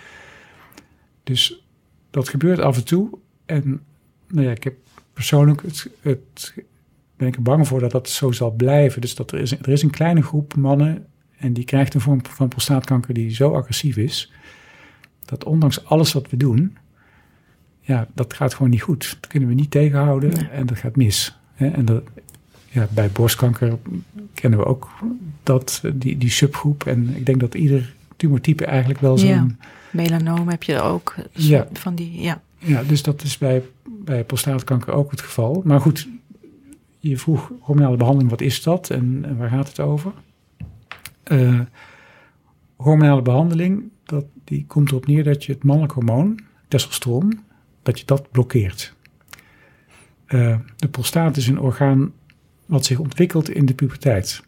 [1.24, 1.64] Dus
[2.10, 3.10] dat gebeurt af en toe
[3.46, 3.82] en
[4.28, 4.76] nou ja, ik heb
[5.14, 6.54] persoonlijk het, het
[7.16, 9.02] ben ik er bang voor dat dat zo zal blijven.
[9.02, 11.06] Dus dat er is, er is een kleine groep mannen
[11.38, 14.32] en die krijgt een vorm van prostaatkanker die zo agressief is,
[15.26, 16.78] dat ondanks alles wat we doen,
[17.82, 19.18] ja, dat gaat gewoon niet goed.
[19.20, 20.48] Dat kunnen we niet tegenhouden Nee.
[20.48, 21.38] en dat gaat mis.
[21.56, 22.04] En dat,
[22.72, 23.78] ja, bij borstkanker
[24.34, 24.90] kennen we ook
[25.44, 26.86] dat, die, die subgroep.
[26.86, 29.30] En ik denk dat ieder tumortype eigenlijk wel zo'n...
[29.30, 29.48] Ja.
[29.92, 31.16] Melanoom heb je ook.
[31.32, 31.68] Ja.
[31.74, 32.42] Van die, ja.
[32.58, 35.62] Ja, dus dat is bij, bij prostaatkanker ook het geval.
[35.66, 36.08] Maar goed,
[37.00, 40.12] je vroeg hormonale behandeling, wat is dat en, en waar gaat het over?
[41.24, 41.60] Eh,
[42.76, 47.40] hormonale behandeling, dat, die komt erop neer dat je het mannelijk hormoon, testosteron,
[47.84, 48.94] dat je dat blokkeert.
[50.26, 52.14] Eh, de prostaat is een orgaan
[52.70, 54.44] wat zich ontwikkelt in de puberteit.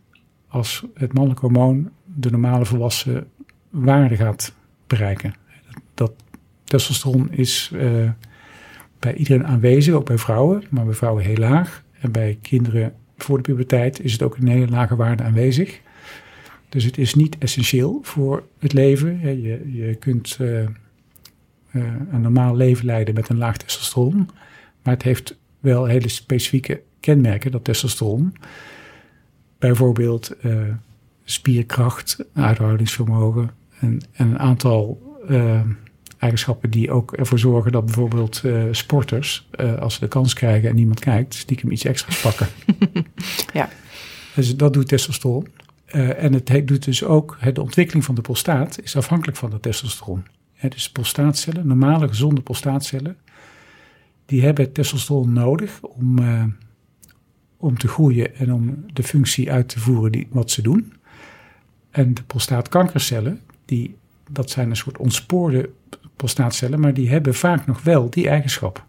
[0.47, 3.27] Als het mannelijk hormoon de normale volwassen
[3.69, 4.53] waarde gaat
[4.87, 5.33] bereiken.
[5.93, 6.11] Dat
[6.63, 8.09] testosteron is eh,
[8.99, 11.83] bij iedereen aanwezig, ook bij vrouwen, maar bij vrouwen heel laag.
[11.99, 15.79] En bij kinderen voor de puberteit is het ook een hele lage waarde aanwezig.
[16.69, 19.19] Dus het is niet essentieel voor het leven.
[19.41, 20.69] Je, je kunt eh, eh,
[22.11, 24.29] een normaal leven leiden met een laag testosteron.
[24.83, 28.35] Maar het heeft wel hele specifieke kenmerken, dat testosteron.
[29.59, 30.61] Bijvoorbeeld eh,
[31.23, 35.61] spierkracht, uithoudingsvermogen en, en een aantal eh,
[36.17, 39.49] eigenschappen die ook ervoor zorgen dat bijvoorbeeld eh, sporters,
[39.79, 42.47] als ze de kans krijgen en niemand kijkt, stiekem iets extra's pakken.
[43.53, 43.69] Ja.
[44.35, 45.47] Dus dat doet testosteron.
[45.85, 49.61] En het he- doet dus ook, de ontwikkeling van de prostaat is afhankelijk van dat
[49.61, 50.23] testosteron.
[50.69, 53.17] Dus prostaatcellen, normale gezonde prostaatcellen,
[54.25, 56.19] die hebben testosteron nodig om,
[57.61, 60.93] om te groeien en om de functie uit te voeren die, wat ze doen.
[61.89, 63.95] En de prostaatkankercellen, die,
[64.29, 65.69] dat zijn een soort ontspoorde
[66.15, 68.85] prostaatcellen, maar die hebben vaak nog wel die eigenschap.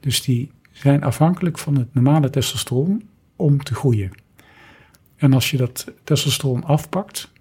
[0.00, 3.02] Dus die zijn afhankelijk van het normale testosteron
[3.36, 4.10] om te groeien.
[5.16, 7.32] En als je dat testosteron afpakt,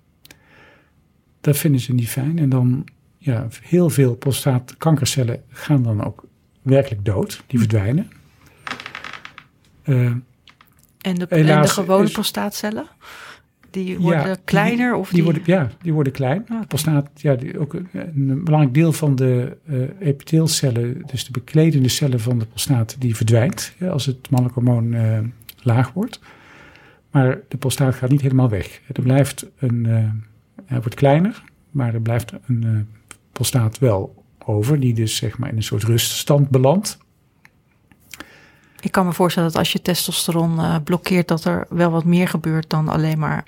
[1.42, 2.40] dat vinden ze niet fijn.
[2.40, 2.88] En dan,
[3.18, 6.26] ja, heel veel prostaatkankercellen gaan dan ook
[6.62, 7.44] werkelijk dood.
[7.48, 8.12] Die verdwijnen.
[9.84, 10.12] Eh,
[11.04, 12.86] En de, en de gewone is- prostaatcellen?
[13.70, 15.24] Die worden Ja, kleiner of die, die...
[15.24, 16.46] worden, ja, die worden klein.
[16.50, 16.62] Ah.
[16.68, 21.90] Prostaat, ja, die, ook een, een belangrijk deel van de eh epiteelcellen, dus de bekledende
[21.90, 25.20] cellen van de prostaat, die verdwijnt ja, als het mannelijk hormoon eh,
[25.62, 26.20] laag wordt.
[27.12, 28.82] Maar de prostaat gaat niet helemaal weg.
[28.94, 30.10] Er blijft een, eh,
[30.66, 32.88] hij wordt kleiner, maar er blijft een
[33.32, 36.98] prostaat wel over, die dus zeg maar in een soort ruststand belandt.
[38.84, 42.28] Ik kan me voorstellen dat als je testosteron eh, blokkeert, dat er wel wat meer
[42.28, 43.44] gebeurt dan alleen maar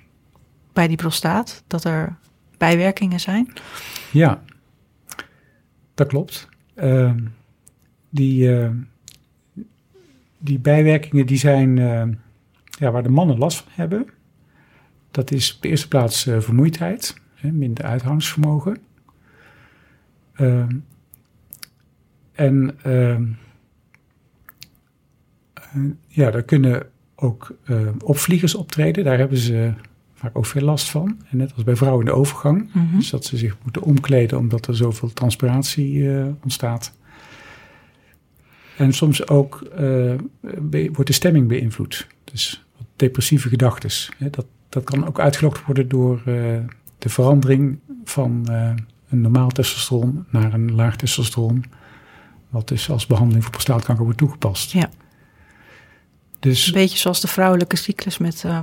[0.73, 1.63] bij die prostaat.
[1.67, 2.15] Dat er
[2.57, 3.53] bijwerkingen zijn.
[4.11, 4.41] Ja,
[5.93, 6.49] dat klopt.
[6.75, 7.19] Ehm,
[8.09, 8.69] die, eh,
[10.37, 12.07] die bijwerkingen die zijn eh,
[12.69, 14.07] ja, waar de mannen last van hebben.
[15.11, 18.77] Dat is op de eerste plaats eh, vermoeidheid, hè, minder uithoudingsvermogen.
[20.33, 20.75] Ehm,
[22.31, 23.23] en ehm,
[26.07, 29.03] ja, daar kunnen ook eh, opvliegers optreden.
[29.03, 29.73] Daar hebben ze
[30.13, 31.17] vaak ook veel last van.
[31.29, 32.69] En net als bij vrouwen in de overgang.
[32.73, 32.95] Mhm.
[32.95, 36.93] Dus dat ze zich moeten omkleden omdat er zoveel transpiratie eh, ontstaat.
[38.77, 40.13] En soms ook eh,
[40.71, 42.07] wordt de stemming beïnvloed.
[42.23, 43.89] Dus wat depressieve gedachten.
[44.31, 46.57] Dat, dat kan ook uitgelokt worden door eh,
[46.97, 48.71] de verandering van eh,
[49.09, 51.65] een normaal testosteron naar een laag testosteron.
[52.49, 54.71] Wat dus als behandeling voor prostaatkanker wordt toegepast.
[54.71, 54.89] Ja.
[56.49, 58.59] Dus Een beetje zoals de vrouwelijke cyclus met eh,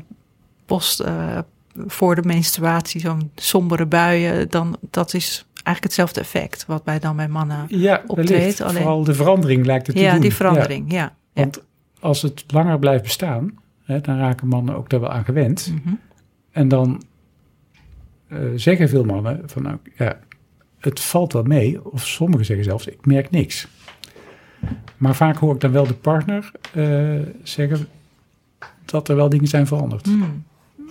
[0.66, 1.38] post eh,
[1.86, 4.50] voor de menstruatie, zo'n sombere buien.
[4.50, 7.64] Dan, dat is eigenlijk hetzelfde effect wat bij dan bij mannen.
[7.68, 10.20] ja, optreedt, alleen- Vooral de verandering lijkt het te Ja, doen.
[10.20, 10.98] die verandering, ja.
[10.98, 11.12] ja.
[11.42, 11.62] Want
[12.00, 13.54] als het langer blijft bestaan,
[13.84, 15.72] hè, dan raken mannen ook daar wel aan gewend.
[15.84, 15.94] Mhm.
[16.50, 17.02] En dan
[18.28, 20.18] eh, zeggen veel mannen van, nou ja,
[20.78, 21.92] het valt wel mee.
[21.92, 23.68] Of sommigen zeggen zelfs, ik merk niks.
[25.02, 27.88] Maar vaak hoor ik dan wel de partner eh, zeggen
[28.84, 30.06] dat er wel dingen zijn veranderd.
[30.06, 30.44] Mm.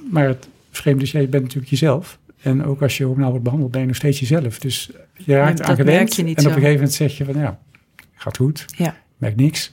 [0.09, 2.17] Maar het vreemde is, jij bent natuurlijk jezelf.
[2.41, 4.59] En ook als je hormonaal wordt behandeld, ben je nog steeds jezelf.
[4.59, 6.17] Dus je raakt aan gewend.
[6.17, 7.59] en op een gegeven moment zeg je van, ja,
[8.15, 8.65] gaat goed.
[8.77, 8.95] Ja.
[9.17, 9.71] Merk niks.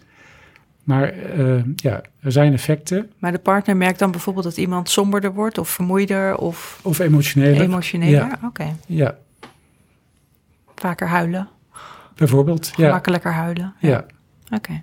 [0.84, 3.10] Maar eh, ja, er zijn effecten.
[3.18, 7.62] Maar de partner merkt dan bijvoorbeeld dat iemand somberder wordt of vermoeider of Of emotionele.
[7.62, 8.12] emotioneler.
[8.12, 8.38] Ja.
[8.44, 8.76] Oké.
[8.86, 9.16] Ja,
[10.74, 11.48] Vaker huilen,
[12.14, 12.72] bijvoorbeeld.
[12.76, 13.74] Ja, gemakkelijker huilen.
[13.80, 14.06] ja.
[14.50, 14.82] Oké.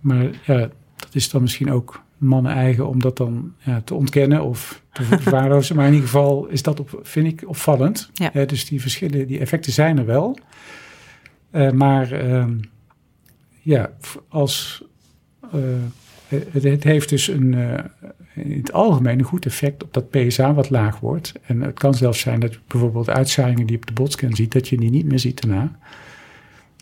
[0.00, 0.58] Maar ja,
[0.96, 5.02] dat is dan misschien ook mannen eigen om dat dan ja, te ontkennen of te
[5.22, 5.76] verwaarlozen.
[5.76, 8.10] maar in ieder geval is dat, op, vind ik, opvallend.
[8.14, 8.32] Ja.
[8.32, 10.38] Eh, dus die verschillen, die effecten zijn er wel.
[11.50, 12.58] Eh, maar ehm,
[13.60, 13.90] ja,
[14.28, 14.84] als,
[15.52, 15.60] eh,
[16.28, 17.84] het, het heeft dus een, eh,
[18.34, 21.32] in het algemeen een goed effect op dat PSA wat laag wordt.
[21.42, 24.68] En het kan zelfs zijn dat bijvoorbeeld uitzaaiingen die je op de botscan ziet, dat
[24.68, 25.78] je die niet meer ziet daarna.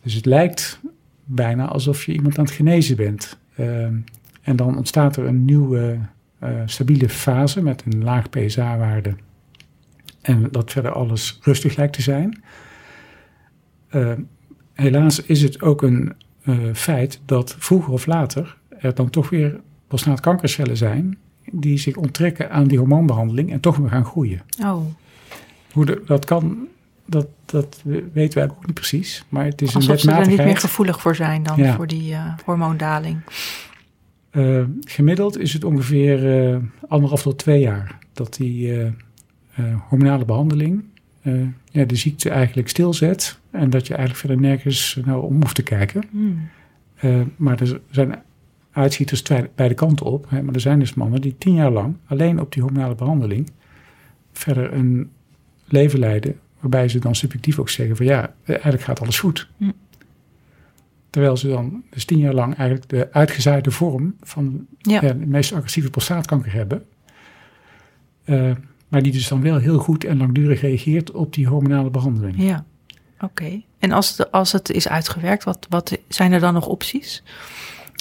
[0.02, 0.80] Dus het lijkt
[1.29, 3.39] bijna alsof je iemand aan het genezen bent.
[3.57, 3.95] Ehm,
[4.43, 5.99] en dan ontstaat er een nieuwe
[6.39, 9.14] eh, stabiele fase met een laag PSA-waarde.
[10.20, 12.43] En dat verder alles rustig lijkt te zijn.
[13.89, 14.20] Ehm,
[14.72, 16.12] helaas is het ook een
[16.43, 21.18] eh, feit dat vroeger of later er dan toch weer prostaatkankercellen zijn
[21.53, 24.43] die zich onttrekken aan die hormoonbehandeling en toch weer gaan groeien.
[24.64, 24.81] Oh,
[25.72, 26.66] Hoe de- dat kan,
[27.07, 29.24] dat, dat weten we eigenlijk ook niet precies.
[29.28, 30.48] Maar het is alsof een ze er niet wetmatigheid.
[30.48, 31.74] meer gevoelig voor zijn dan Ja.
[31.74, 33.20] voor die eh, hormoondaling.
[34.30, 36.57] Eh, gemiddeld is het ongeveer eh,
[36.88, 38.74] anderhalf tot twee jaar dat die
[39.88, 40.84] hormonale behandeling
[41.22, 41.32] eh,
[41.70, 43.38] ja, de ziekte eigenlijk stilzet.
[43.50, 46.02] En dat je eigenlijk verder nergens nou om hoeft te kijken.
[46.11, 46.48] Hmm.
[47.36, 48.14] Maar er zijn
[48.72, 50.26] uitschieters twee- beide kanten op.
[50.30, 53.50] Hè, maar er zijn dus mannen die tien jaar lang alleen op die hormonale behandeling
[54.32, 55.11] verder een
[55.64, 56.38] leven leiden.
[56.70, 59.48] Waarbij ze dan subjectief ook zeggen van ja, eigenlijk gaat alles goed.
[59.56, 59.70] Hm.
[61.10, 65.00] Terwijl ze dan dus tien jaar lang eigenlijk de uitgezaaide vorm van Ja.
[65.02, 66.84] ja, de meest agressieve prostaatkanker hebben.
[68.24, 68.50] Eh,
[68.88, 72.42] maar die dus dan wel heel goed en langdurig reageert op die hormonale behandeling.
[72.42, 72.64] Ja,
[73.20, 73.62] oké.
[73.78, 77.22] En als het, als het is uitgewerkt, wat, wat zijn er dan nog opties?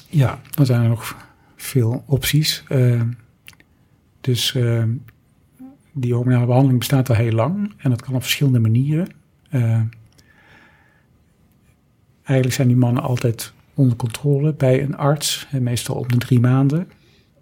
[0.09, 1.15] Ja, dan zijn er nog
[1.55, 2.63] veel opties.
[2.67, 3.01] Eh,
[4.21, 4.83] dus eh,
[5.97, 9.07] die hormonale behandeling bestaat al heel lang en dat kan op verschillende manieren.
[9.49, 9.81] Eh,
[12.23, 16.39] eigenlijk zijn die mannen altijd onder controle bij een arts, en meestal om de drie
[16.39, 16.91] maanden.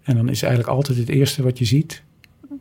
[0.02, 2.02] En dan is eigenlijk altijd het eerste wat je ziet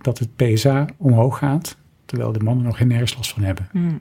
[0.02, 3.68] dat het PSA omhoog gaat, terwijl de mannen nog geen nergens last van hebben.
[3.72, 4.00] Hmm.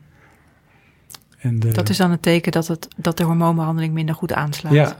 [1.38, 4.72] En de, Dat is dan het teken dat, het, dat de hormoonbehandeling minder goed aanslaat.
[4.72, 4.96] Ja.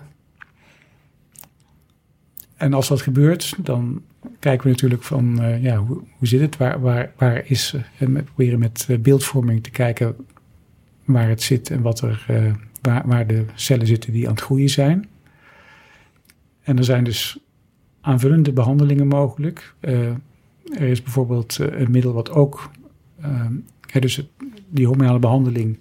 [2.57, 4.03] En als dat gebeurt, dan
[4.39, 6.57] kijken we natuurlijk van, eh, ja, hoe, hoe zit het?
[6.57, 10.17] Waar, waar, waar is, eh, en we proberen met eh, beeldvorming te kijken
[11.05, 12.27] waar het zit en wat er,
[12.81, 15.09] waar, waar de cellen zitten die aan het groeien zijn.
[16.63, 17.39] En er zijn dus
[18.01, 19.75] aanvullende behandelingen mogelijk.
[19.81, 22.71] Er is bijvoorbeeld een middel wat ook,
[23.21, 23.47] eh,
[23.91, 24.29] hè, dus
[24.69, 25.79] die hormonale behandeling,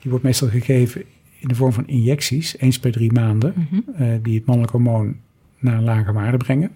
[0.00, 1.02] die wordt meestal gegeven
[1.38, 4.22] in de vorm van injecties, eens per drie maanden, Mhm.
[4.22, 5.16] die het mannelijk hormoon
[5.58, 6.70] naar een lage waarde brengen.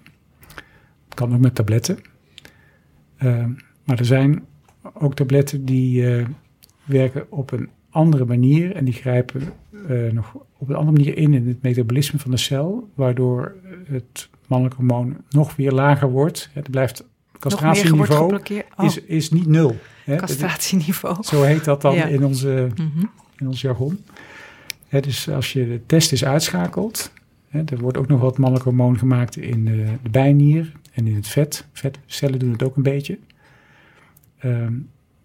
[1.17, 1.99] Het kan ook met tabletten.
[3.17, 3.45] Eh,
[3.83, 4.45] maar er zijn
[4.93, 6.25] ook tabletten die eh,
[6.83, 9.41] werken op een andere manier en die grijpen
[9.87, 13.55] eh, nog op een andere manier in in het metabolisme van de cel, waardoor
[13.85, 16.49] het mannelijk hormoon nog weer lager wordt.
[16.53, 17.03] Het blijft
[17.39, 18.39] castratieniveau.
[18.75, 19.75] Oh, is, is niet nul.
[20.03, 20.15] Hè?
[20.15, 21.23] castratieniveau.
[21.23, 22.05] Zo heet dat dan Ja.
[22.05, 23.05] in, onze, Mhm.
[23.37, 23.99] in ons jargon.
[24.87, 27.11] Hè, dus als je de test is uitschakelt,
[27.47, 31.15] Hè, er wordt ook nog wat mannelijk hormoon gemaakt in de, de bijnier en in
[31.15, 31.65] het vet.
[31.73, 33.17] Vetcellen doen het ook een beetje.
[34.39, 34.73] Ehm,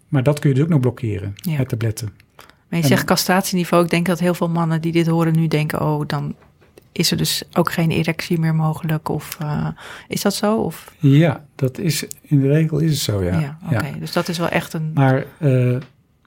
[0.08, 1.56] maar dat kun je dus ook nog blokkeren Ja.
[1.58, 2.08] met tabletten.
[2.36, 3.84] Maar je En- zegt castratieniveau.
[3.84, 5.80] Ik denk dat heel veel mannen die dit horen nu denken...
[5.80, 6.34] oh, dan
[6.92, 9.08] is er dus ook geen erectie meer mogelijk.
[9.08, 9.68] Of eh,
[10.08, 10.56] is dat zo?
[10.60, 13.38] Of, Ja, dat is, in de regel is het zo, ja.
[13.40, 13.98] ja, oké.
[13.98, 14.90] Dus dat is wel echt een...
[14.94, 15.76] Maar eh,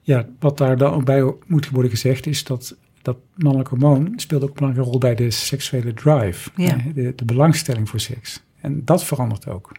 [0.02, 4.42] ja, wat daar dan ook bij moet worden gezegd is dat dat mannelijk hormoon speelt
[4.42, 6.50] ook een belangrijke rol bij de seksuele drive.
[6.56, 6.76] Ja.
[6.94, 8.42] De, de belangstelling voor seks.
[8.66, 9.72] En dat verandert ook.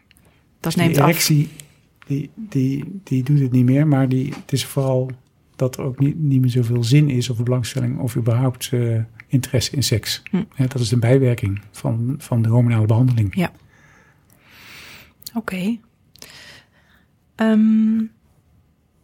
[0.59, 1.03] dat die neemt af.
[1.09, 1.49] erectie,
[2.05, 5.11] die, die, die doet het niet meer, maar die, het is vooral
[5.55, 9.75] dat er ook niet, niet meer zoveel zin is of belangstelling of überhaupt eh, interesse
[9.75, 10.23] in seks.
[10.29, 10.43] Hm.
[10.55, 13.35] Dat is een bijwerking van, van de hormonale behandeling.
[13.35, 13.51] Ja.
[15.33, 15.77] Oké.
[17.35, 17.97] Ehm,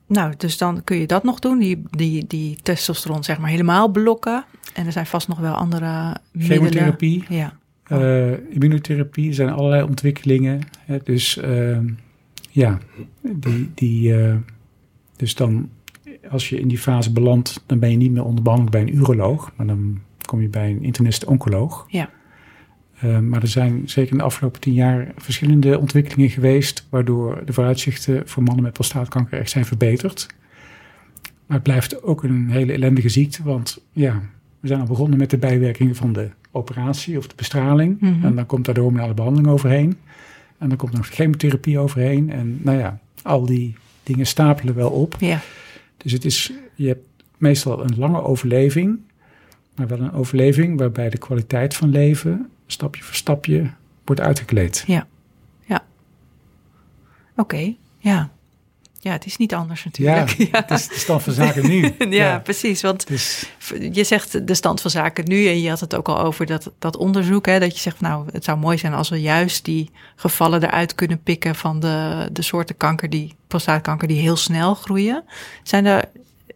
[0.07, 1.59] nou, dus dan kun je dat nog doen.
[1.59, 4.45] Die, die, die testosteron zeg maar helemaal blokken.
[4.73, 6.57] En er zijn vast nog wel andere middelen.
[6.57, 7.57] Chemotherapie, Ja,
[8.49, 10.59] immunotherapie, er zijn allerlei ontwikkelingen.
[10.85, 11.85] Hè, dus ehm,
[12.49, 12.79] ja,
[13.21, 14.35] die, die, eh,
[15.15, 15.69] dus dan
[16.29, 19.01] als je in die fase belandt, dan ben je niet meer onder behandeling bij een
[19.01, 21.85] uroloog, maar dan kom je bij een internist-oncoloog.
[21.87, 22.09] Ja.
[22.99, 27.53] Eh, maar er zijn zeker in de afgelopen tien jaar verschillende ontwikkelingen geweest, waardoor de
[27.53, 30.27] vooruitzichten voor mannen met prostaatkanker echt zijn verbeterd.
[31.21, 34.21] Maar het blijft ook een hele ellendige ziekte, want ja,
[34.59, 37.99] we zijn al begonnen met de bijwerkingen van de operatie of de bestraling.
[38.01, 38.25] Mhm.
[38.25, 39.97] En dan komt daar de hormonale behandeling overheen.
[40.57, 42.31] En dan komt er nog chemotherapie overheen.
[42.31, 45.15] En nou ja, al die dingen stapelen wel op.
[45.19, 45.41] ja,
[45.97, 48.99] Dus het is, je hebt meestal een lange overleving,
[49.75, 53.69] maar wel een overleving waarbij de kwaliteit van leven stapje voor stapje
[54.05, 54.83] wordt uitgekleed.
[57.35, 57.73] oké.
[57.97, 58.31] Ja.
[59.03, 60.29] Ja, het is niet anders natuurlijk.
[60.29, 61.95] Ja, het is de stand van zaken nu.
[62.09, 62.81] ja, precies.
[62.81, 63.49] Want Dus,
[63.91, 66.71] je zegt de stand van zaken nu en je had het ook al over dat,
[66.79, 67.45] dat onderzoek.
[67.45, 70.95] Hè, dat je zegt, nou, het zou mooi zijn als we juist die gevallen eruit
[70.95, 75.23] kunnen pikken van de, de soorten kanker die, prostaatkanker die heel snel groeien.
[75.63, 76.03] Zijn er,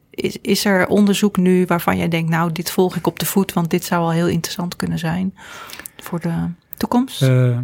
[0.10, 3.54] is, is er onderzoek nu waarvan jij denkt, nou, dit volg ik op de voet,
[3.54, 5.38] want dit zou wel heel interessant kunnen zijn
[5.98, 7.22] voor de toekomst?
[7.22, 7.58] eh,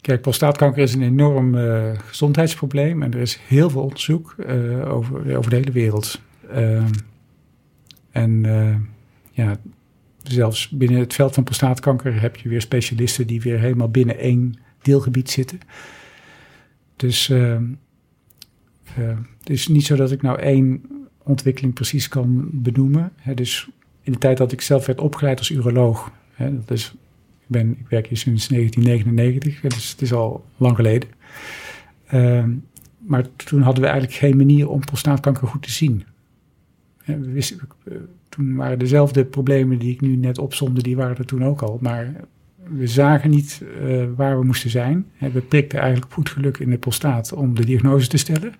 [0.00, 5.36] kijk, prostaatkanker is een enorm eh, gezondheidsprobleem en er is heel veel onderzoek eh, over,
[5.36, 6.20] over de hele wereld.
[6.50, 6.84] Eh,
[8.10, 8.76] en eh,
[9.30, 9.56] ja,
[10.22, 14.54] zelfs binnen het veld van prostaatkanker heb je weer specialisten die weer helemaal binnen één
[14.82, 15.60] deelgebied zitten.
[16.96, 17.62] Dus eh, eh,
[19.38, 20.82] het is niet zo dat ik nou één
[21.22, 23.12] ontwikkeling precies kan benoemen.
[23.34, 23.68] Dus
[24.02, 26.94] in de tijd dat ik zelf werd opgeleid als uroloog, hè, dat is,
[27.50, 31.08] ben, ik werk hier sinds 1999, hè, dus het is al lang geleden.
[32.06, 32.50] Ehm,
[32.98, 36.04] maar toen hadden we eigenlijk geen manier om prostaatkanker goed te zien.
[37.04, 37.60] We wisten,
[38.28, 41.78] toen waren dezelfde problemen die ik nu net opzomde, die waren er toen ook al.
[41.80, 42.12] Maar
[42.64, 45.06] we zagen niet eh, waar we moesten zijn.
[45.18, 48.54] We prikten eigenlijk goed geluk in de prostaat om de diagnose te stellen.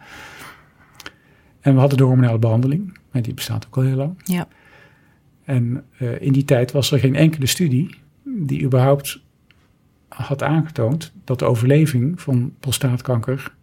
[1.61, 4.15] En we hadden de hormonale behandeling, maar die bestaat ook al heel lang.
[4.25, 4.49] Ja.
[5.45, 9.21] En eh, in die tijd was er geen enkele studie die überhaupt
[10.09, 13.55] had aangetoond dat de overleving van prostaatkanker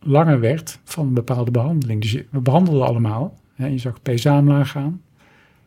[0.00, 2.00] langer werd van een bepaalde behandeling.
[2.00, 3.38] Dus je- we behandelden allemaal.
[3.54, 5.00] Hè, je zag PSA omlaag gaan.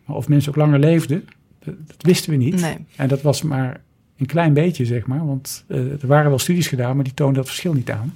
[0.05, 1.27] Maar of mensen ook langer leefden,
[1.59, 2.61] dat, dat wisten we niet.
[2.61, 2.77] Nee.
[2.95, 3.82] En dat was maar
[4.17, 5.25] een klein beetje, zeg maar.
[5.25, 8.13] Want eh, er waren wel studies gedaan, maar die toonden dat verschil niet aan.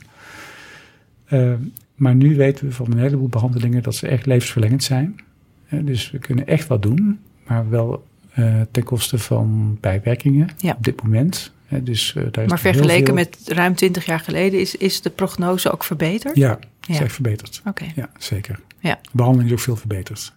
[1.25, 1.53] Eh,
[1.95, 5.15] maar nu weten we van een heleboel behandelingen dat ze echt levensverlengend zijn.
[5.67, 8.05] Eh, dus we kunnen echt wat doen, maar wel
[8.71, 10.73] ten koste van bijwerkingen Ja.
[10.77, 11.51] op dit moment.
[11.67, 15.01] Eh, dus, eh, daar is Maar vergeleken veel- met ruim 20 jaar geleden is, is
[15.01, 16.35] de prognose ook verbeterd?
[16.35, 17.03] Ja, is Ja.
[17.03, 17.61] echt verbeterd.
[17.65, 17.85] Oké.
[17.95, 18.59] Ja, zeker.
[18.79, 18.99] Ja.
[19.01, 20.33] De behandeling is ook veel verbeterd.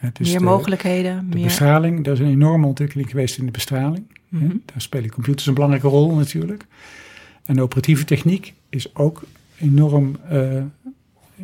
[0.00, 1.44] Eh, dus meer de- mogelijkheden, De meer...
[1.44, 4.04] bestraling, er is een enorme ontwikkeling geweest in de bestraling.
[4.28, 4.46] Mhm.
[4.46, 6.64] Daar spelen computers een belangrijke rol natuurlijk.
[7.44, 9.22] En de operatieve techniek is ook
[9.60, 10.62] enorm, eh,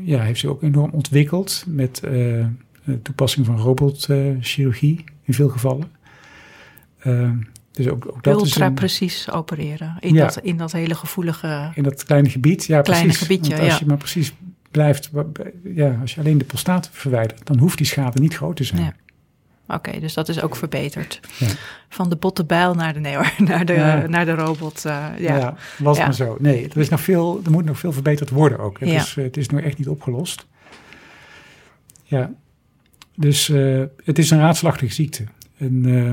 [0.03, 2.11] ja, heeft zich ook enorm ontwikkeld met eh,
[2.85, 5.93] de toepassing van robotchirurgie in veel gevallen.
[6.99, 7.31] Eh,
[7.73, 10.25] dus ook, ook dat is ultra een, precies opereren in, Ja.
[10.25, 11.71] dat, in dat hele gevoelige...
[11.75, 12.65] in dat kleine gebied.
[12.67, 13.27] Ja, Kleine precies.
[13.27, 13.79] gebiedje, Want als ja.
[13.79, 14.35] je maar precies
[14.71, 15.11] blijft,
[15.75, 18.83] ja, als je alleen de prostaat verwijdert, dan hoeft die schade niet groot te zijn.
[18.83, 18.95] Ja.
[19.75, 21.21] Oké, dus dat is ook verbeterd.
[21.39, 21.47] Ja.
[21.89, 24.07] Van de botte bijl naar de, nee hoor, naar de, Ja.
[24.07, 24.85] naar de robot.
[24.85, 25.37] eh, ja.
[25.37, 26.37] Ja, was maar zo.
[26.41, 28.81] Nee, er, is nog veel, er moet nog veel verbeterd worden ook.
[28.81, 30.47] Het, is, eh, het is nog echt niet opgelost.
[32.05, 32.31] Ja,
[33.21, 35.25] dus eh, het is een raadslachtige ziekte.
[35.57, 36.13] En, eh,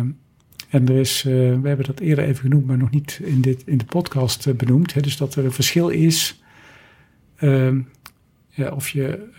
[0.69, 3.63] en er is, eh, we hebben dat eerder even genoemd, maar nog niet in, dit,
[3.65, 4.93] in de podcast benoemd.
[4.93, 6.41] Hè, dus dat er een verschil is
[7.35, 7.79] ehm,
[8.49, 9.29] ja, of je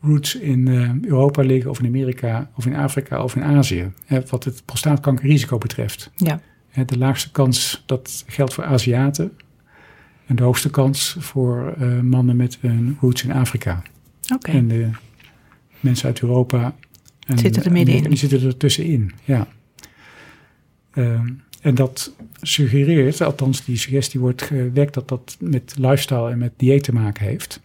[0.00, 0.68] roots in
[1.04, 3.92] Europa liggen, of in Amerika, of in Afrika, of in Azië.
[4.04, 6.10] Hè, wat het prostaatkankerrisico betreft.
[6.16, 6.40] Ja.
[6.68, 9.32] Hè, de laagste kans, dat geldt voor Aziaten.
[10.26, 13.82] En de hoogste kans voor mannen met een roots in Afrika.
[14.34, 14.50] Oké.
[15.80, 16.74] Mensen uit Europa.
[17.26, 18.02] En Zitten er middenin.
[18.02, 19.48] Die zitten er tussenin, ja.
[20.90, 21.28] Ehm,
[21.60, 26.82] en dat suggereert, althans die suggestie wordt gewekt, dat dat met lifestyle en met dieet
[26.82, 27.60] te maken heeft.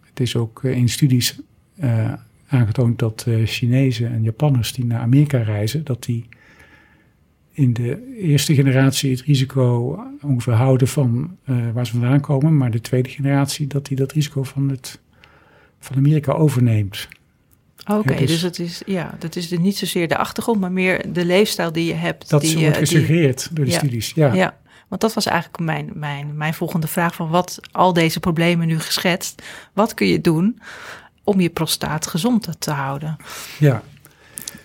[0.00, 1.38] Het is ook in studies
[1.76, 2.12] eh,
[2.46, 6.28] aangetoond dat eh, Chinezen en Japanners die naar Amerika reizen, dat die
[7.52, 12.70] in de eerste generatie het risico ongeveer houden van eh, waar ze vandaan komen, maar
[12.70, 15.00] de tweede generatie dat die dat risico van, het,
[15.78, 17.08] van Amerika overneemt.
[17.90, 21.12] Oké, dus- dus het is, ja, dat is dus niet zozeer de achtergrond, maar meer
[21.12, 22.28] de leefstijl die je hebt.
[22.30, 23.78] Dat die, wordt eh, die- gesuggereerd door de ja.
[23.78, 24.12] studies.
[24.14, 24.32] Ja.
[24.32, 24.56] Ja,
[24.88, 28.78] want dat was eigenlijk mijn, mijn, mijn volgende vraag van wat al deze problemen nu
[28.80, 29.42] geschetst.
[29.72, 30.60] Wat kun je doen
[31.24, 33.16] om je prostaat gezond te houden?
[33.58, 33.82] Ja.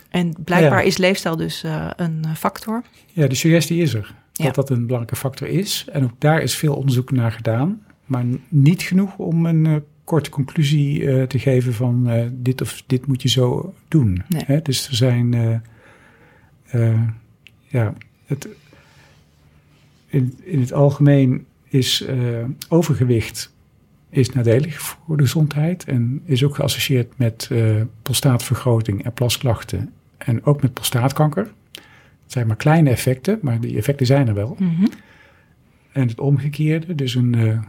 [0.09, 0.85] En blijkbaar Ja.
[0.87, 2.83] is leefstijl dus eh, een factor.
[3.13, 4.13] ja, de suggestie is er.
[4.33, 4.45] Ja.
[4.45, 5.85] Dat dat een belangrijke factor is.
[5.91, 7.81] En ook daar is veel onderzoek naar gedaan.
[8.05, 9.75] Maar niet genoeg om een eh,
[10.09, 14.23] korte conclusie eh, te geven van eh, dit of dit moet je zo doen.
[14.27, 14.43] Nee.
[14.45, 14.61] Hè?
[14.61, 15.61] Dus er zijn,
[16.65, 17.01] eh,
[17.67, 17.93] ja,
[18.25, 18.47] het,
[20.07, 22.05] in, in het algemeen is
[22.69, 23.53] overgewicht
[24.09, 27.49] is nadelig voor de gezondheid en is ook geassocieerd met
[28.01, 31.51] prostaatvergroting en plasklachten en ook met prostaatkanker.
[32.23, 34.55] Het zijn maar kleine effecten, maar die effecten zijn er wel.
[34.59, 34.85] Mhm.
[35.91, 37.63] En het omgekeerde, dus een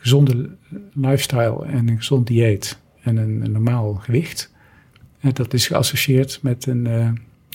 [0.00, 0.50] gezonde
[0.92, 4.52] lifestyle en een gezond dieet en een, normaal gewicht.
[5.20, 7.10] En dat is geassocieerd met een eh,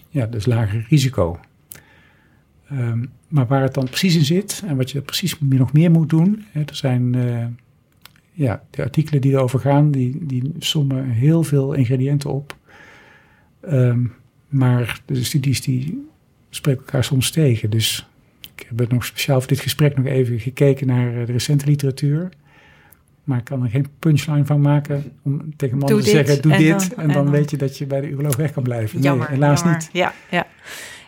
[0.09, 1.39] ja, dus lager risico.
[2.69, 6.09] Ehm, maar waar het dan precies in zit en wat je precies nog meer moet
[6.09, 7.45] doen, hè, er zijn eh,
[8.31, 12.55] ja, de artikelen die erover gaan, die, die sommen heel veel ingrediënten op.
[13.61, 14.05] Ehm,
[14.47, 16.07] maar de studies die
[16.49, 17.69] spreken elkaar soms tegen.
[17.69, 18.07] Dus
[18.55, 22.29] ik heb nog speciaal voor dit gesprek nog even gekeken naar eh, de recente literatuur.
[23.23, 26.41] Maar ik kan er geen punchline van maken om tegen mannen Doe te dit zeggen,
[26.43, 26.69] doe en dit.
[26.89, 29.01] dan- en, en dan, weet je dat je bij de uroloog weg kan blijven.
[29.01, 29.77] Jammer, nee, helaas jammer.
[29.79, 29.89] niet.
[29.93, 30.47] Ja, ja.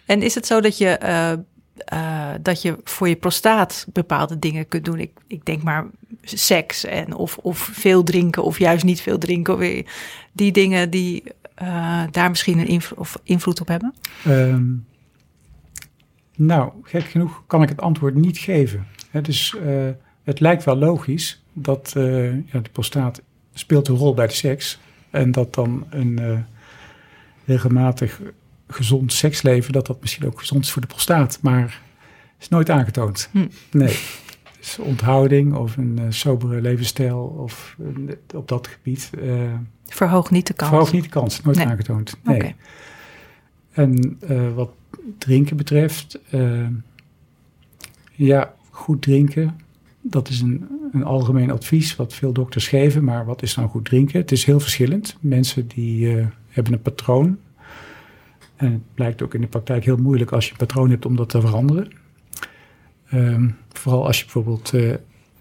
[0.05, 1.31] En is het zo dat je, eh,
[1.75, 4.99] eh, dat je voor je prostaat bepaalde dingen kunt doen?
[4.99, 5.85] Ik, ik denk maar
[6.23, 9.85] seks en of, of veel drinken of juist niet veel drinken.
[10.31, 11.23] Die dingen die
[12.11, 13.93] daar misschien een invlo- of invloed op hebben?
[14.25, 14.63] Ehm,
[16.37, 18.87] nou, gek genoeg kan ik het antwoord niet geven.
[19.21, 19.55] Dus
[20.27, 23.21] het lijkt wel logisch dat eh, ja, de prostaat
[23.53, 24.79] speelt een rol bij de seks.
[25.09, 26.39] En dat dan een eh,
[27.45, 28.21] regelmatig
[28.67, 31.39] gezond seksleven, dat dat misschien ook gezond is voor de prostaat.
[31.41, 31.81] Maar
[32.39, 33.29] is nooit aangetoond.
[33.31, 33.47] Hm.
[33.71, 33.99] Nee.
[34.59, 37.75] Dus onthouding of een sobere levensstijl of
[38.35, 39.53] op dat gebied eh
[39.87, 40.69] Verhoog niet de kans.
[40.69, 41.41] verhoogt niet de kans.
[41.41, 41.65] Nooit Nee.
[41.65, 42.17] aangetoond.
[42.23, 42.55] Nee.
[43.71, 44.19] En
[44.55, 44.69] wat
[45.17, 46.67] drinken betreft, eh,
[48.11, 49.55] ja, goed drinken,
[50.01, 53.03] dat is een, een algemeen advies wat veel dokters geven.
[53.03, 54.19] Maar wat is nou goed drinken?
[54.19, 55.17] Het is heel verschillend.
[55.19, 57.37] Mensen die eh, hebben een patroon.
[58.55, 61.15] En het blijkt ook in de praktijk heel moeilijk als je een patroon hebt om
[61.15, 61.91] dat te veranderen.
[63.09, 64.93] Ehm, vooral als je bijvoorbeeld eh,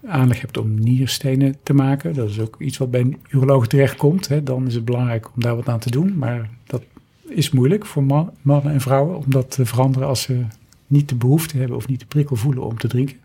[0.05, 2.13] aanleg hebt om nierstenen te maken.
[2.13, 4.27] Dat is ook iets wat bij een uroloog terechtkomt.
[4.27, 4.43] Hè.
[4.43, 6.17] Dan is het belangrijk om daar wat aan te doen.
[6.17, 6.83] Maar dat
[7.29, 10.45] is moeilijk voor man- mannen en vrouwen om dat te veranderen als ze
[10.87, 13.17] niet de behoefte hebben of niet de prikkel voelen om te drinken.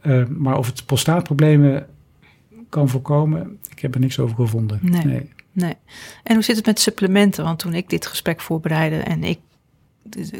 [0.00, 1.86] Eh, maar of het prostaatproblemen
[2.68, 4.78] kan voorkomen, ik heb er niks over gevonden.
[4.82, 5.30] Nee.
[5.52, 5.74] Nee.
[6.22, 7.44] En hoe zit het met supplementen?
[7.44, 9.38] Want toen ik dit gesprek voorbereidde en ik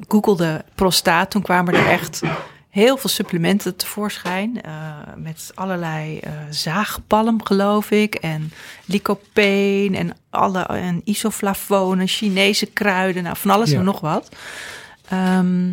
[0.09, 2.22] googelde prostaat, toen kwamen er echt
[2.71, 4.62] heel veel supplementen tevoorschijn.
[4.62, 8.14] eh, met allerlei eh, zaagpalm, geloof ik.
[8.14, 8.53] En
[8.85, 13.23] lycopene en, alle, en isoflavonen, Chinese kruiden.
[13.23, 13.79] Nou, van alles Ja.
[13.79, 14.37] en nog wat.
[15.09, 15.73] Ehm,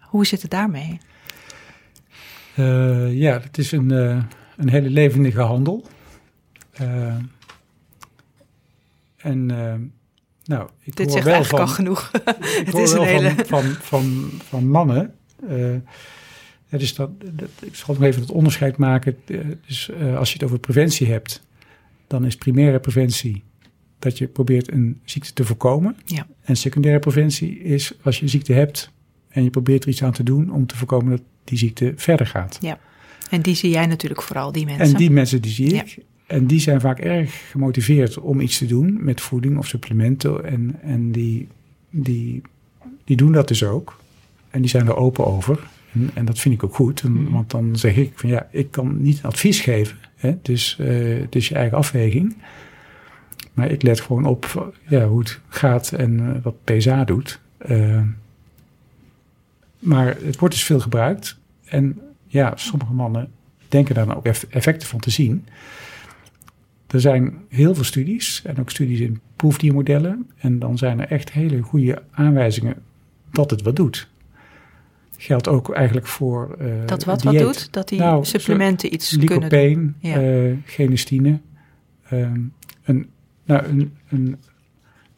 [0.00, 1.00] hoe zit het daarmee?
[2.54, 3.90] Eh, ja, het is een,
[4.56, 5.86] een hele levendige handel.
[9.16, 9.46] En
[10.44, 12.10] nou, ik Dit hoor zegt wel eigenlijk van, al genoeg.
[12.66, 15.14] Het is een hele- van, van, van, van mannen.
[16.68, 19.16] Ja, dus dat, dat, ik zal nog even het onderscheid maken.
[19.26, 21.42] Eh, dus eh, als je het over preventie hebt,
[22.06, 23.42] dan is primaire preventie
[23.98, 25.96] dat je probeert een ziekte te voorkomen.
[26.04, 26.26] Ja.
[26.42, 28.90] En secundaire preventie is als je een ziekte hebt
[29.28, 32.26] en je probeert er iets aan te doen om te voorkomen dat die ziekte verder
[32.26, 32.58] gaat.
[33.30, 34.84] En die zie jij natuurlijk vooral, die mensen.
[34.86, 35.82] En die mensen die zie Ja.
[35.82, 35.98] ik.
[36.26, 40.44] En die zijn vaak erg gemotiveerd om iets te doen met voeding of supplementen.
[40.44, 41.48] En, en die,
[41.90, 42.42] die,
[43.04, 44.00] die doen dat dus ook.
[44.50, 45.58] En die zijn er open over.
[46.14, 47.00] En, dat vind ik ook goed.
[47.02, 47.32] En- Mhm.
[47.32, 49.96] Want dan zeg ik van ja, ik kan niet advies geven.
[50.16, 50.36] Hè?
[50.42, 52.36] Dus eh, het is je eigen afweging.
[53.54, 57.40] Maar ik let gewoon op ja, hoe het gaat en eh, wat PSA doet.
[57.58, 58.02] Eh,
[59.78, 61.38] maar het wordt dus veel gebruikt.
[61.64, 63.28] En ja, sommige mannen
[63.68, 65.46] denken daar nou ook effecten van te zien.
[66.86, 70.30] Er zijn heel veel studies en ook studies in proefdiermodellen.
[70.38, 72.74] En dan zijn er echt hele goede aanwijzingen
[73.30, 74.08] dat het wat doet.
[75.16, 76.56] Geldt ook eigenlijk voor.
[76.60, 77.72] Uh, dat wat wat doet?
[77.72, 80.10] Dat die nou, supplementen iets lycopene, kunnen doen.
[80.10, 80.22] Ja.
[80.22, 81.40] Uh, genestine.
[82.08, 82.40] Ehm,
[82.84, 83.08] een,
[83.44, 84.36] nou, een, een,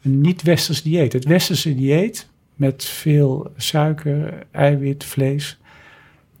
[0.01, 1.13] een niet-westers dieet.
[1.13, 5.59] Het westerse dieet met veel suiker, eiwit, vlees.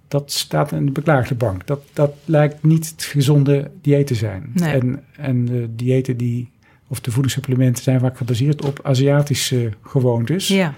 [0.07, 1.67] Dat staat in de beklaagde bank.
[1.67, 4.51] Dat, dat lijkt niet het gezonde dieet te zijn.
[4.53, 4.73] Nee.
[4.73, 6.51] En, en de diëten die,
[6.87, 10.47] of de voedingssupplementen zijn vaak gebaseerd op Aziatische gewoontes.
[10.47, 10.73] Ja.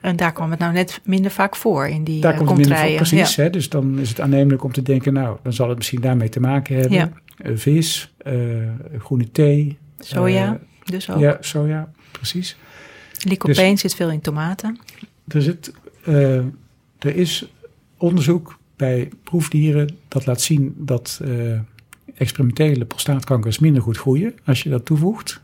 [0.00, 2.58] En daar kwam het nou net minder vaak voor in die daar uh, komt het
[2.58, 3.36] minder voor, precies.
[3.36, 3.50] Hè?
[3.50, 6.40] Dus dan is het aannemelijk om te denken, nou, dan zal het misschien daarmee te
[6.40, 6.98] maken hebben.
[6.98, 7.12] Ja.
[7.44, 8.34] Uh, vis, uh,
[8.98, 9.78] groene thee.
[9.98, 11.18] Soja, dus ook.
[11.18, 12.56] Ja, soja, precies.
[13.18, 14.78] Lycopene dus, zit veel in tomaten.
[15.28, 15.72] Er, zit,
[16.98, 17.52] er is
[17.96, 21.20] onderzoek bij proefdieren dat laat zien dat
[22.14, 25.40] experimentele prostaatkankers minder goed groeien als je dat toevoegt.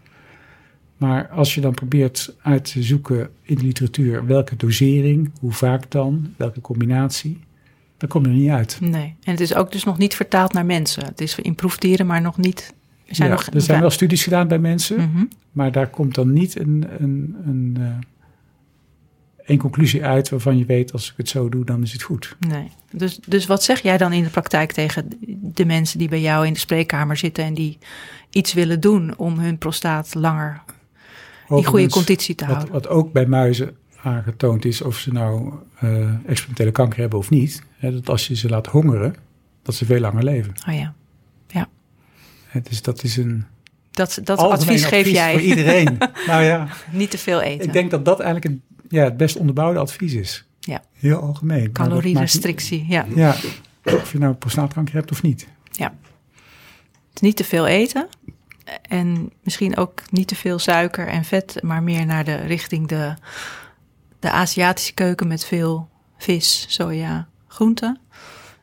[0.97, 5.91] Maar als je dan probeert uit te zoeken in de literatuur welke dosering, hoe vaak
[5.91, 7.41] dan, welke combinatie,
[7.97, 8.79] dan kom je er niet uit.
[8.81, 11.05] Nee, en het is ook dus nog niet vertaald naar mensen.
[11.05, 12.75] Het is in proefdieren, maar nog niet.
[13.07, 15.29] Er zijn, ja, nog, er zijn wel studies gedaan bij mensen, mm -hmm.
[15.53, 17.87] maar daar komt dan niet een, een, een, uh,
[19.45, 22.37] een conclusie uit waarvan je weet als ik het zo doe, dan is het goed.
[22.49, 22.71] Nee.
[22.91, 26.47] Dus, dus wat zeg jij dan in de praktijk tegen de mensen die bij jou
[26.47, 27.79] in de spreekkamer zitten en die
[28.31, 30.63] iets willen doen om hun prostaat langer
[31.49, 32.73] in goede conditie te houden.
[32.73, 37.31] Wat, wat, ook bij muizen aangetoond is, of ze nou uh, experimentele kanker hebben of
[37.31, 39.17] niet, hè, dat als je ze laat hongeren,
[39.63, 40.55] dat ze veel langer leven.
[40.69, 40.95] Oh ja,
[41.49, 41.69] ja.
[42.47, 43.45] Hè, dus dat is een.
[43.91, 45.33] Dat, dat advies geef advies jij.
[45.33, 45.99] Voor iedereen.
[46.27, 46.69] nou ja.
[46.93, 47.67] Niet te veel eten.
[47.67, 50.45] Ik denk dat dat eigenlijk een, ja, het best onderbouwde advies is.
[50.61, 50.83] Ja.
[50.93, 51.73] Heel algemeen.
[51.73, 53.07] Calorierestrictie, ja.
[53.15, 53.37] Ja,
[53.85, 55.49] of je nou prostaatkanker hebt of niet.
[55.71, 55.95] Ja.
[57.11, 58.09] Het niet te veel eten.
[58.83, 63.15] En misschien ook niet te veel suiker en vet, maar meer naar de richting de,
[64.19, 65.89] de Aziatische keuken met veel
[66.19, 68.01] vis, soja, groenten.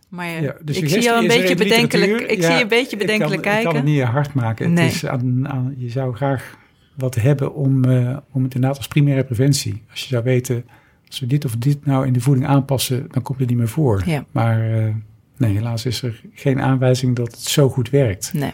[0.10, 2.22] Maar ja, dus ik zie jou een beetje bedenkelijk.
[2.22, 3.60] Ik ja, zie je een beetje bedenkelijk kijken.
[3.60, 4.74] Ik kan het niet hard maken.
[4.74, 4.86] Nee.
[4.86, 6.58] Het is aan, aan, je zou graag
[6.96, 9.84] wat hebben om, uh, om het inderdaad als primaire preventie.
[9.90, 10.66] Als je zou weten,
[11.08, 13.68] als we dit of dit nou in de voeding aanpassen, dan komt het niet meer
[13.68, 14.02] voor.
[14.06, 14.26] Ja.
[14.32, 14.94] Maar uh,
[15.38, 18.34] nee, helaas is er geen aanwijzing dat het zo goed werkt.
[18.34, 18.52] Nee.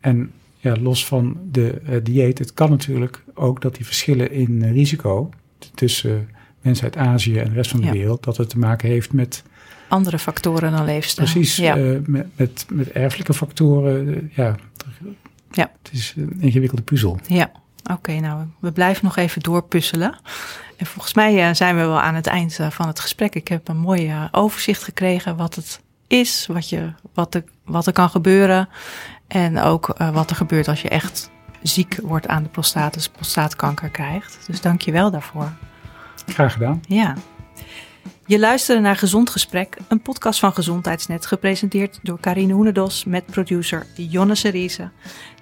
[0.00, 4.50] En ja, los van de uh, dieet, het kan natuurlijk ook dat die verschillen in
[4.50, 5.30] uh, risico
[5.74, 6.28] tussen
[6.60, 7.92] mensen uit Azië en de rest van de Ja.
[7.92, 9.42] wereld, dat het te maken heeft met
[9.88, 11.28] Andere factoren dan leefstijl.
[11.30, 11.76] precies Ja.
[11.76, 14.14] eh, met, met, met erfelijke factoren.
[14.14, 14.56] eh, ja,
[15.50, 15.70] Ja.
[15.82, 17.18] het is een ingewikkelde puzzel.
[17.26, 17.50] Ja,
[17.92, 18.12] oké.
[18.20, 20.18] nou, we blijven nog even doorpuzzelen.
[20.76, 23.34] En volgens mij eh, zijn we wel aan het eind eh, van het gesprek.
[23.34, 27.86] Ik heb een mooi eh, overzicht gekregen wat het is, wat, je, wat, er, wat
[27.86, 28.68] er kan gebeuren.
[29.32, 31.30] En ook eh, wat er gebeurt als je echt
[31.62, 34.38] ziek wordt aan de prostaat, dus prostaatkanker krijgt.
[34.46, 35.52] Dus dank je wel daarvoor.
[36.26, 36.80] Graag gedaan.
[36.88, 37.14] Ja.
[38.26, 43.86] Je luisterde naar Gezond Gesprek, een podcast van Gezondheidsnet, gepresenteerd door Karine Hoenedos met producer
[43.94, 44.90] Jonne Seriese.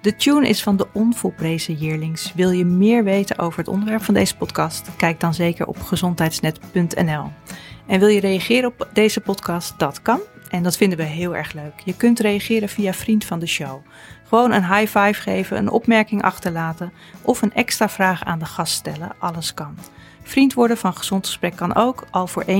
[0.01, 2.33] De tune is van de onvolprezen Yearlings.
[2.35, 4.89] Wil je meer weten over het onderwerp van deze podcast?
[4.97, 7.31] Kijk dan zeker op gezondheidsnet.nl.
[7.87, 9.73] En wil je reageren op deze podcast?
[9.79, 10.19] Dat kan.
[10.49, 11.73] En dat vinden we heel erg leuk.
[11.83, 13.85] Je kunt reageren via Vriend van de Show.
[14.27, 16.91] Gewoon een high five geven, een opmerking achterlaten
[17.21, 19.11] of een extra vraag aan de gast stellen.
[19.19, 19.77] Alles kan.
[20.23, 22.53] Vriend worden van Gezond Gesprek kan ook, al voor 1,50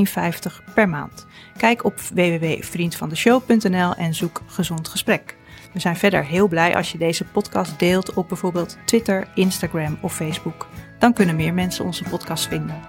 [0.74, 1.26] per maand.
[1.58, 5.38] Kijk op www.vriendvandeshow.nl en zoek Gezond Gesprek.
[5.74, 10.16] We zijn verder heel blij als je deze podcast deelt op bijvoorbeeld Twitter, Instagram of
[10.16, 10.68] Facebook.
[11.00, 12.82] Dan kunnen meer mensen onze podcast vinden.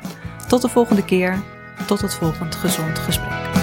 [0.49, 1.43] Tot de volgende keer.
[1.87, 3.60] Tot het volgend Gezond Gesprek.